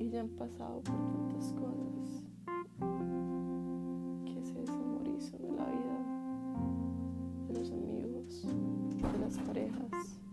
y 0.00 0.10
ya 0.10 0.22
han 0.22 0.30
pasado 0.30 0.80
por 0.82 0.96
tantas 0.96 1.52
cosas 1.52 2.24
que 4.24 4.42
se 4.42 4.58
desamorizan 4.60 5.42
de 5.42 5.52
la 5.52 5.66
vida, 5.66 5.98
de 7.46 7.54
los 7.54 7.70
amigos, 7.70 8.46
de 9.12 9.18
las 9.20 9.38
parejas 9.38 10.23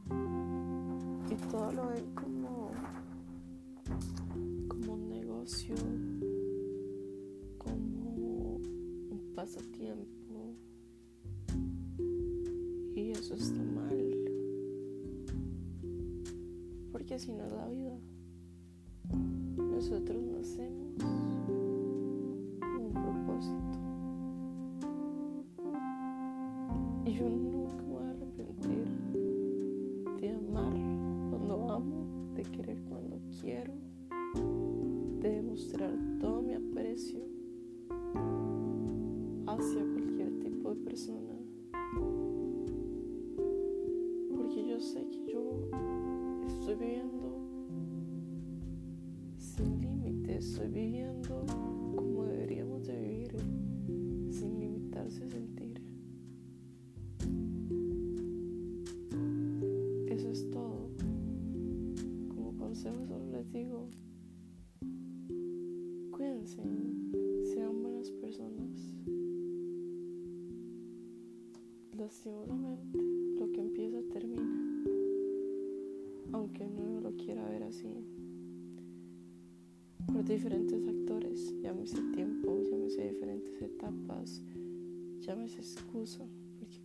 pasatiempo. 9.42 10.54
Y 12.96 13.10
eso 13.10 13.34
está 13.34 13.64
mal. 13.64 13.98
Porque 16.92 17.18
si 17.18 17.32
no 17.32 17.44
es 17.46 17.52
la 17.52 17.68
vida 17.68 17.98
nosotros 19.58 20.22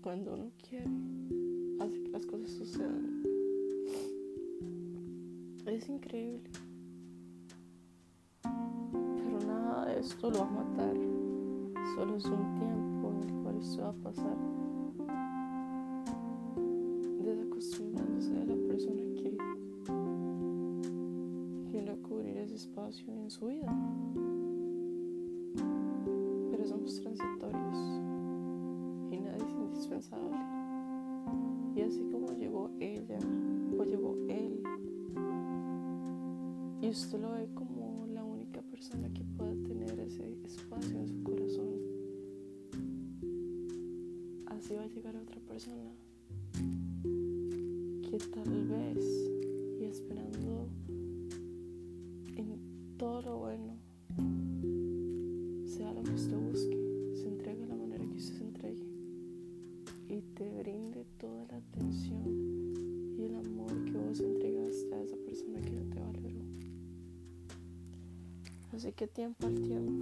cuando 0.07 0.35
uno 0.35 0.53
quiere, 0.63 0.87
hace 1.81 2.01
que 2.01 2.11
las 2.11 2.25
cosas 2.27 2.49
sucedan. 2.53 3.25
Es 5.67 5.89
increíble, 5.89 6.49
pero 8.41 9.39
nada 9.49 9.87
de 9.87 9.99
esto 9.99 10.31
lo 10.31 10.39
va 10.39 10.47
a 10.47 10.51
matar, 10.63 10.95
solo 11.97 12.15
es 12.19 12.25
un 12.27 12.55
tiempo 12.55 13.11
en 13.11 13.29
el 13.29 13.43
cual 13.43 13.57
esto 13.59 13.83
va 13.83 13.89
a 13.89 13.93
pasar, 13.95 14.37
desacostumbrándose 17.25 18.31
de 18.33 18.47
la 18.47 18.69
persona 18.69 19.03
que 19.17 19.37
viene 21.73 21.91
a 21.91 21.97
cubrir 21.97 22.37
ese 22.37 22.55
espacio 22.55 23.13
en 23.13 23.29
su 23.29 23.47
vida. 23.49 23.67
Pero 26.53 26.65
somos 26.65 26.95
transitorios 27.01 28.06
indispensable. 29.87 30.37
Y 31.75 31.83
así 31.83 32.03
como 32.11 32.33
llegó 32.33 32.71
ella 32.81 33.19
o 33.79 33.85
llegó 33.85 34.17
él, 34.29 34.63
y 36.81 36.89
usted 36.89 37.21
lo 37.21 37.33
ve 37.33 37.49
como 37.55 38.07
la 38.07 38.25
única 38.25 38.63
persona 38.63 39.13
que 39.13 39.25
pueda 39.25 39.53
tener 39.65 39.99
ese 40.01 40.39
espacio 40.45 40.99
en 40.99 41.09
su 41.09 41.23
corazón, 41.23 41.75
así 44.47 44.75
va 44.75 44.83
a 44.83 44.87
llegar 44.87 45.17
otra 45.17 45.41
persona 45.41 45.86
tiempo 69.17 69.47
al 69.47 69.55
tiempo, 69.63 69.96